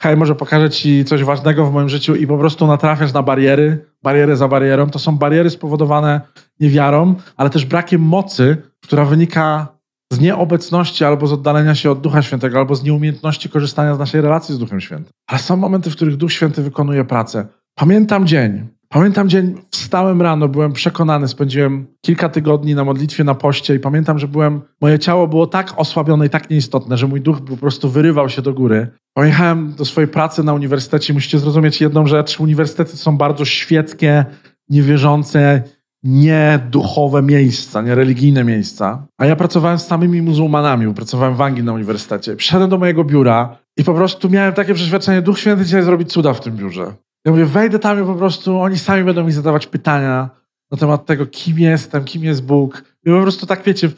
hej, 0.00 0.16
może 0.16 0.34
pokażę 0.34 0.70
ci 0.70 1.04
coś 1.04 1.24
ważnego 1.24 1.66
w 1.66 1.72
moim 1.72 1.88
życiu 1.88 2.14
i 2.14 2.26
po 2.26 2.38
prostu 2.38 2.66
natrafiasz 2.66 3.12
na 3.12 3.22
bariery, 3.22 3.84
bariery 4.02 4.36
za 4.36 4.48
barierą. 4.48 4.90
To 4.90 4.98
są 4.98 5.18
bariery 5.18 5.50
spowodowane 5.50 6.20
niewiarą, 6.60 7.14
ale 7.36 7.50
też 7.50 7.64
brakiem 7.64 8.00
mocy, 8.00 8.56
która 8.82 9.04
wynika 9.04 9.75
z 10.12 10.20
nieobecności 10.20 11.04
albo 11.04 11.26
z 11.26 11.32
oddalenia 11.32 11.74
się 11.74 11.90
od 11.90 12.00
Ducha 12.00 12.22
Świętego, 12.22 12.58
albo 12.58 12.74
z 12.74 12.82
nieumiejętności 12.82 13.48
korzystania 13.48 13.94
z 13.94 13.98
naszej 13.98 14.20
relacji 14.20 14.54
z 14.54 14.58
Duchem 14.58 14.80
Świętym. 14.80 15.12
Ale 15.26 15.38
są 15.38 15.56
momenty, 15.56 15.90
w 15.90 15.96
których 15.96 16.16
Duch 16.16 16.32
Święty 16.32 16.62
wykonuje 16.62 17.04
pracę. 17.04 17.46
Pamiętam 17.74 18.26
dzień. 18.26 18.68
Pamiętam 18.88 19.28
dzień, 19.28 19.54
wstałem 19.70 20.22
rano, 20.22 20.48
byłem 20.48 20.72
przekonany, 20.72 21.28
spędziłem 21.28 21.86
kilka 22.04 22.28
tygodni 22.28 22.74
na 22.74 22.84
modlitwie, 22.84 23.24
na 23.24 23.34
poście 23.34 23.74
i 23.74 23.78
pamiętam, 23.78 24.18
że 24.18 24.28
byłem, 24.28 24.60
moje 24.80 24.98
ciało 24.98 25.28
było 25.28 25.46
tak 25.46 25.72
osłabione 25.76 26.26
i 26.26 26.30
tak 26.30 26.50
nieistotne, 26.50 26.96
że 26.96 27.06
mój 27.06 27.20
duch 27.20 27.40
po 27.40 27.56
prostu 27.56 27.90
wyrywał 27.90 28.28
się 28.28 28.42
do 28.42 28.54
góry. 28.54 28.88
Pojechałem 29.14 29.74
do 29.74 29.84
swojej 29.84 30.08
pracy 30.08 30.44
na 30.44 30.54
uniwersytecie. 30.54 31.14
Musicie 31.14 31.38
zrozumieć 31.38 31.80
jedną 31.80 32.06
rzecz. 32.06 32.40
Uniwersytety 32.40 32.96
są 32.96 33.16
bardzo 33.16 33.44
świeckie, 33.44 34.24
niewierzące, 34.68 35.62
nieduchowe 36.06 37.22
miejsca, 37.22 37.82
niereligijne 37.82 38.44
miejsca. 38.44 39.06
A 39.18 39.26
ja 39.26 39.36
pracowałem 39.36 39.78
z 39.78 39.86
samymi 39.86 40.22
muzułmanami, 40.22 40.94
pracowałem 40.94 41.34
w 41.34 41.40
Anglii 41.40 41.64
na 41.64 41.72
uniwersytecie. 41.72 42.36
Przyszedłem 42.36 42.70
do 42.70 42.78
mojego 42.78 43.04
biura 43.04 43.58
i 43.76 43.84
po 43.84 43.94
prostu 43.94 44.30
miałem 44.30 44.52
takie 44.54 44.74
przeświadczenie, 44.74 45.22
Duch 45.22 45.38
Święty 45.38 45.64
dzisiaj 45.64 45.82
zrobić 45.82 46.12
cuda 46.12 46.32
w 46.32 46.40
tym 46.40 46.56
biurze. 46.56 46.92
Ja 47.24 47.32
mówię, 47.32 47.46
wejdę 47.46 47.78
tam 47.78 48.02
i 48.02 48.06
po 48.06 48.14
prostu 48.14 48.60
oni 48.60 48.78
sami 48.78 49.04
będą 49.04 49.24
mi 49.24 49.32
zadawać 49.32 49.66
pytania 49.66 50.30
na 50.70 50.78
temat 50.78 51.06
tego, 51.06 51.26
kim 51.26 51.58
jestem, 51.58 52.04
kim 52.04 52.24
jest 52.24 52.44
Bóg. 52.44 52.84
I 53.06 53.10
po 53.10 53.22
prostu 53.22 53.46
tak, 53.46 53.62
wiecie, 53.62 53.90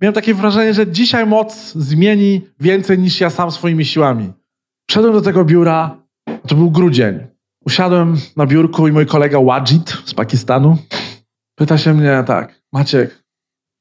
miałem 0.00 0.14
takie 0.14 0.34
wrażenie, 0.34 0.74
że 0.74 0.86
dzisiaj 0.86 1.26
moc 1.26 1.72
zmieni 1.72 2.40
więcej 2.60 2.98
niż 2.98 3.20
ja 3.20 3.30
sam 3.30 3.50
swoimi 3.50 3.84
siłami. 3.84 4.32
Wszedłem 4.90 5.12
do 5.12 5.22
tego 5.22 5.44
biura, 5.44 5.96
to 6.46 6.54
był 6.54 6.70
grudzień. 6.70 7.18
Usiadłem 7.64 8.16
na 8.36 8.46
biurku 8.46 8.88
i 8.88 8.92
mój 8.92 9.06
kolega 9.06 9.40
Wajid 9.40 9.98
z 10.04 10.14
Pakistanu 10.14 10.76
pyta 11.58 11.78
się 11.78 11.94
mnie 11.94 12.24
tak, 12.26 12.62
Maciek, 12.72 13.22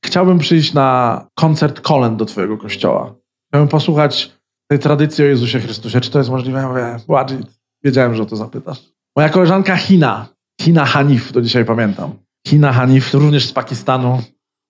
chciałbym 0.05 0.39
przyjść 0.39 0.73
na 0.73 1.27
koncert 1.35 1.81
kolęd 1.81 2.17
do 2.17 2.25
twojego 2.25 2.57
kościoła. 2.57 3.15
Chciałbym 3.49 3.69
posłuchać 3.69 4.31
tej 4.69 4.79
tradycji 4.79 5.23
o 5.23 5.27
Jezusie 5.27 5.59
Chrystusie. 5.59 6.01
Czy 6.01 6.11
to 6.11 6.17
jest 6.17 6.29
możliwe? 6.29 6.59
Ja 6.59 6.69
mówię, 6.69 6.97
Wajid, 7.07 7.59
wiedziałem, 7.83 8.15
że 8.15 8.23
o 8.23 8.25
to 8.25 8.35
zapytasz. 8.35 8.79
Moja 9.17 9.29
koleżanka 9.29 9.77
Hina, 9.77 10.27
Hina 10.61 10.85
Hanif, 10.85 11.31
do 11.31 11.41
dzisiaj 11.41 11.65
pamiętam. 11.65 12.13
Hina 12.47 12.73
Hanif, 12.73 13.13
również 13.13 13.45
z 13.45 13.53
Pakistanu. 13.53 14.21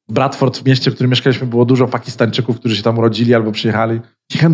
W 0.09 0.13
Bradford, 0.13 0.57
w 0.57 0.65
mieście, 0.65 0.91
w 0.91 0.93
którym 0.93 1.09
mieszkaliśmy, 1.09 1.47
było 1.47 1.65
dużo 1.65 1.87
Pakistańczyków, 1.87 2.59
którzy 2.59 2.75
się 2.75 2.83
tam 2.83 2.97
urodzili 2.97 3.35
albo 3.35 3.51
przyjechali. 3.51 3.99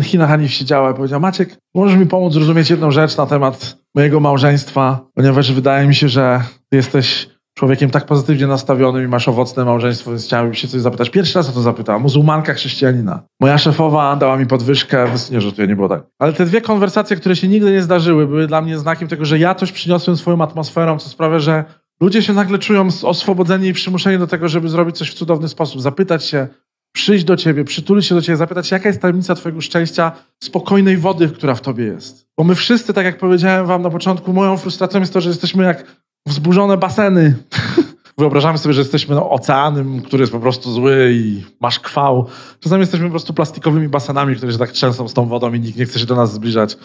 Hina 0.02 0.26
Hanif 0.26 0.52
siedziała 0.52 0.90
i 0.90 0.94
powiedziała, 0.94 1.20
Maciek, 1.20 1.56
możesz 1.74 1.98
mi 1.98 2.06
pomóc 2.06 2.32
zrozumieć 2.32 2.70
jedną 2.70 2.90
rzecz 2.90 3.16
na 3.16 3.26
temat 3.26 3.78
mojego 3.94 4.20
małżeństwa, 4.20 5.06
ponieważ 5.14 5.52
wydaje 5.52 5.88
mi 5.88 5.94
się, 5.94 6.08
że 6.08 6.42
ty 6.70 6.76
jesteś 6.76 7.28
człowiekiem 7.58 7.90
tak 7.90 8.06
pozytywnie 8.06 8.46
nastawionym 8.46 9.04
i 9.04 9.08
masz 9.08 9.28
owocne 9.28 9.64
małżeństwo, 9.64 10.10
więc 10.10 10.24
chciałem 10.24 10.54
się 10.54 10.68
coś 10.68 10.80
zapytać. 10.80 11.10
Pierwszy 11.10 11.38
raz 11.38 11.48
o 11.48 11.52
to 11.52 11.60
zapytałam. 11.60 12.02
Muzułmanka, 12.02 12.54
chrześcijanina. 12.54 13.22
Moja 13.40 13.58
szefowa 13.58 14.16
dała 14.16 14.36
mi 14.36 14.46
podwyżkę, 14.46 15.06
nie, 15.30 15.40
że 15.40 15.52
to 15.52 15.66
nie 15.66 15.76
było 15.76 15.88
tak. 15.88 16.02
Ale 16.18 16.32
te 16.32 16.46
dwie 16.46 16.60
konwersacje, 16.60 17.16
które 17.16 17.36
się 17.36 17.48
nigdy 17.48 17.72
nie 17.72 17.82
zdarzyły, 17.82 18.26
były 18.26 18.46
dla 18.46 18.62
mnie 18.62 18.78
znakiem 18.78 19.08
tego, 19.08 19.24
że 19.24 19.38
ja 19.38 19.54
coś 19.54 19.72
przyniosłem 19.72 20.16
swoją 20.16 20.42
atmosferą, 20.42 20.98
co 20.98 21.08
sprawia, 21.08 21.38
że 21.38 21.64
ludzie 22.00 22.22
się 22.22 22.32
nagle 22.32 22.58
czują 22.58 22.88
oswobodzeni 23.02 23.68
i 23.68 23.72
przymuszeni 23.72 24.18
do 24.18 24.26
tego, 24.26 24.48
żeby 24.48 24.68
zrobić 24.68 24.98
coś 24.98 25.10
w 25.10 25.14
cudowny 25.14 25.48
sposób. 25.48 25.80
Zapytać 25.80 26.24
się, 26.24 26.46
przyjść 26.92 27.24
do 27.24 27.36
ciebie, 27.36 27.64
przytulić 27.64 28.06
się 28.06 28.14
do 28.14 28.22
ciebie, 28.22 28.36
zapytać, 28.36 28.70
jaka 28.70 28.88
jest 28.88 29.02
tajemnica 29.02 29.34
twojego 29.34 29.60
szczęścia, 29.60 30.12
spokojnej 30.42 30.96
wody, 30.96 31.28
która 31.28 31.54
w 31.54 31.60
tobie 31.60 31.84
jest. 31.84 32.26
Bo 32.36 32.44
my 32.44 32.54
wszyscy, 32.54 32.94
tak 32.94 33.04
jak 33.04 33.18
powiedziałem 33.18 33.66
wam 33.66 33.82
na 33.82 33.90
początku, 33.90 34.32
moją 34.32 34.56
frustracją 34.56 35.00
jest 35.00 35.12
to, 35.12 35.20
że 35.20 35.28
jesteśmy 35.28 35.64
jak 35.64 35.84
wzburzone 36.26 36.76
baseny. 36.76 37.36
Wyobrażamy 38.18 38.58
sobie, 38.58 38.72
że 38.72 38.80
jesteśmy 38.80 39.14
no, 39.14 39.30
oceanem, 39.30 40.02
który 40.02 40.20
jest 40.20 40.32
po 40.32 40.40
prostu 40.40 40.72
zły 40.72 41.10
i 41.12 41.44
masz 41.60 41.80
kwał. 41.80 42.26
Czasami 42.60 42.80
jesteśmy 42.80 43.06
po 43.06 43.10
prostu 43.10 43.34
plastikowymi 43.34 43.88
basenami, 43.88 44.36
które 44.36 44.52
się 44.52 44.58
tak 44.58 44.72
trzęsą 44.72 45.08
z 45.08 45.14
tą 45.14 45.26
wodą 45.26 45.54
i 45.54 45.60
nikt 45.60 45.78
nie 45.78 45.84
chce 45.84 45.98
się 45.98 46.06
do 46.06 46.16
nas 46.16 46.32
zbliżać. 46.32 46.76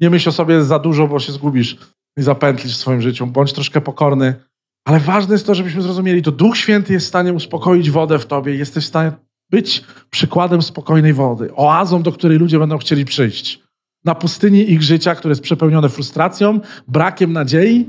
Nie 0.00 0.10
myśl 0.10 0.28
o 0.28 0.32
sobie 0.32 0.64
za 0.64 0.78
dużo, 0.78 1.08
bo 1.08 1.20
się 1.20 1.32
zgubisz 1.32 1.76
i 2.18 2.22
zapętlisz 2.22 2.74
w 2.74 2.80
swoim 2.80 3.02
życiu. 3.02 3.26
Bądź 3.26 3.52
troszkę 3.52 3.80
pokorny. 3.80 4.34
Ale 4.84 5.00
ważne 5.00 5.34
jest 5.34 5.46
to, 5.46 5.54
żebyśmy 5.54 5.82
zrozumieli, 5.82 6.22
to 6.22 6.32
Duch 6.32 6.56
Święty 6.56 6.92
jest 6.92 7.06
w 7.06 7.08
stanie 7.08 7.32
uspokoić 7.32 7.90
wodę 7.90 8.18
w 8.18 8.26
tobie. 8.26 8.54
Jesteś 8.54 8.84
w 8.84 8.88
stanie 8.88 9.12
być 9.50 9.84
przykładem 10.10 10.62
spokojnej 10.62 11.12
wody, 11.12 11.54
oazą, 11.54 12.02
do 12.02 12.12
której 12.12 12.38
ludzie 12.38 12.58
będą 12.58 12.78
chcieli 12.78 13.04
przyjść. 13.04 13.62
Na 14.04 14.14
pustyni 14.14 14.72
ich 14.72 14.82
życia, 14.82 15.14
które 15.14 15.32
jest 15.32 15.42
przepełnione 15.42 15.88
frustracją, 15.88 16.60
brakiem 16.88 17.32
nadziei, 17.32 17.88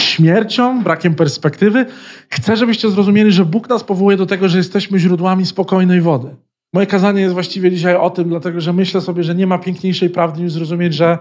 śmiercią, 0.00 0.82
brakiem 0.82 1.14
perspektywy. 1.14 1.86
Chcę, 2.30 2.56
żebyście 2.56 2.90
zrozumieli, 2.90 3.32
że 3.32 3.44
Bóg 3.44 3.68
nas 3.68 3.84
powołuje 3.84 4.16
do 4.16 4.26
tego, 4.26 4.48
że 4.48 4.58
jesteśmy 4.58 4.98
źródłami 4.98 5.46
spokojnej 5.46 6.00
wody. 6.00 6.36
Moje 6.74 6.86
kazanie 6.86 7.20
jest 7.20 7.34
właściwie 7.34 7.70
dzisiaj 7.70 7.96
o 7.96 8.10
tym, 8.10 8.28
dlatego 8.28 8.60
że 8.60 8.72
myślę 8.72 9.00
sobie, 9.00 9.22
że 9.22 9.34
nie 9.34 9.46
ma 9.46 9.58
piękniejszej 9.58 10.10
prawdy 10.10 10.42
niż 10.42 10.52
zrozumieć, 10.52 10.94
że 10.94 11.18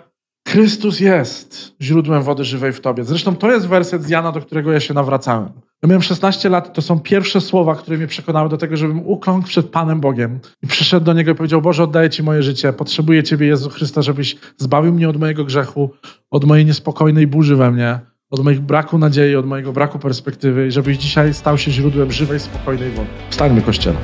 Chrystus 0.48 1.00
jest 1.00 1.76
źródłem 1.82 2.24
wody 2.24 2.44
żywej 2.44 2.74
w 2.74 2.82
tobie. 2.82 3.04
Zresztą 3.04 3.36
to 3.36 3.52
jest 3.52 3.68
werset 3.68 4.04
z 4.04 4.10
Jana, 4.10 4.32
do 4.32 4.42
którego 4.42 4.72
ja 4.72 4.80
się 4.80 4.94
nawracałem. 4.94 5.50
Ja 5.84 5.90
miałem 5.90 6.02
16 6.02 6.50
lat, 6.50 6.74
to 6.74 6.82
są 6.82 7.00
pierwsze 7.00 7.42
słowa, 7.42 7.76
które 7.76 7.98
mnie 7.98 8.08
przekonały 8.08 8.50
do 8.50 8.58
tego, 8.58 8.78
żebym 8.78 9.08
ukląkł 9.08 9.48
przed 9.48 9.70
Panem 9.70 10.00
Bogiem 10.00 10.40
i 10.64 10.68
przyszedł 10.68 11.06
do 11.06 11.14
Niego 11.14 11.32
i 11.32 11.36
powiedział, 11.36 11.62
Boże, 11.62 11.84
oddaję 11.84 12.10
Ci 12.10 12.24
moje 12.24 12.44
życie, 12.44 12.74
potrzebuję 12.74 13.24
Ciebie, 13.24 13.48
Jezu 13.48 13.70
Chrysta, 13.70 14.02
żebyś 14.02 14.36
zbawił 14.58 14.94
mnie 14.94 15.10
od 15.10 15.18
mojego 15.18 15.46
grzechu, 15.46 15.90
od 16.32 16.46
mojej 16.46 16.66
niespokojnej 16.66 17.28
burzy 17.28 17.56
we 17.56 17.72
mnie, 17.72 18.00
od 18.32 18.44
moich 18.44 18.60
braku 18.60 18.98
nadziei, 18.98 19.36
od 19.36 19.46
mojego 19.46 19.74
braku 19.74 20.00
perspektywy 20.00 20.72
żebyś 20.72 20.98
dzisiaj 20.98 21.34
stał 21.34 21.58
się 21.58 21.72
źródłem 21.72 22.12
żywej, 22.12 22.40
spokojnej 22.40 22.92
wody. 22.92 23.08
Wstańmy, 23.30 23.62
Kościele. 23.62 23.96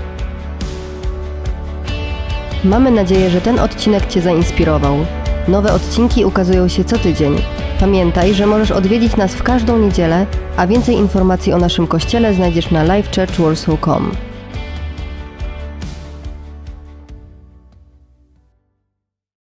Mamy 2.64 2.92
nadzieję, 2.92 3.30
że 3.30 3.42
ten 3.42 3.60
odcinek 3.60 4.06
Cię 4.06 4.22
zainspirował. 4.22 5.06
Nowe 5.48 5.74
odcinki 5.74 6.26
ukazują 6.26 6.68
się 6.68 6.84
co 6.84 6.98
tydzień. 6.98 7.36
Pamiętaj, 7.80 8.34
że 8.34 8.48
możesz 8.48 8.72
odwiedzić 8.72 9.18
nas 9.18 9.36
w 9.36 9.44
każdą 9.44 9.78
niedzielę, 9.78 10.26
a 10.58 10.68
więcej 10.68 10.96
informacji 10.96 11.54
o 11.54 11.58
naszym 11.58 11.88
kościele 11.88 12.34
znajdziesz 12.34 12.72
na 12.72 12.84
livechurchwarsaw.com. 12.84 14.12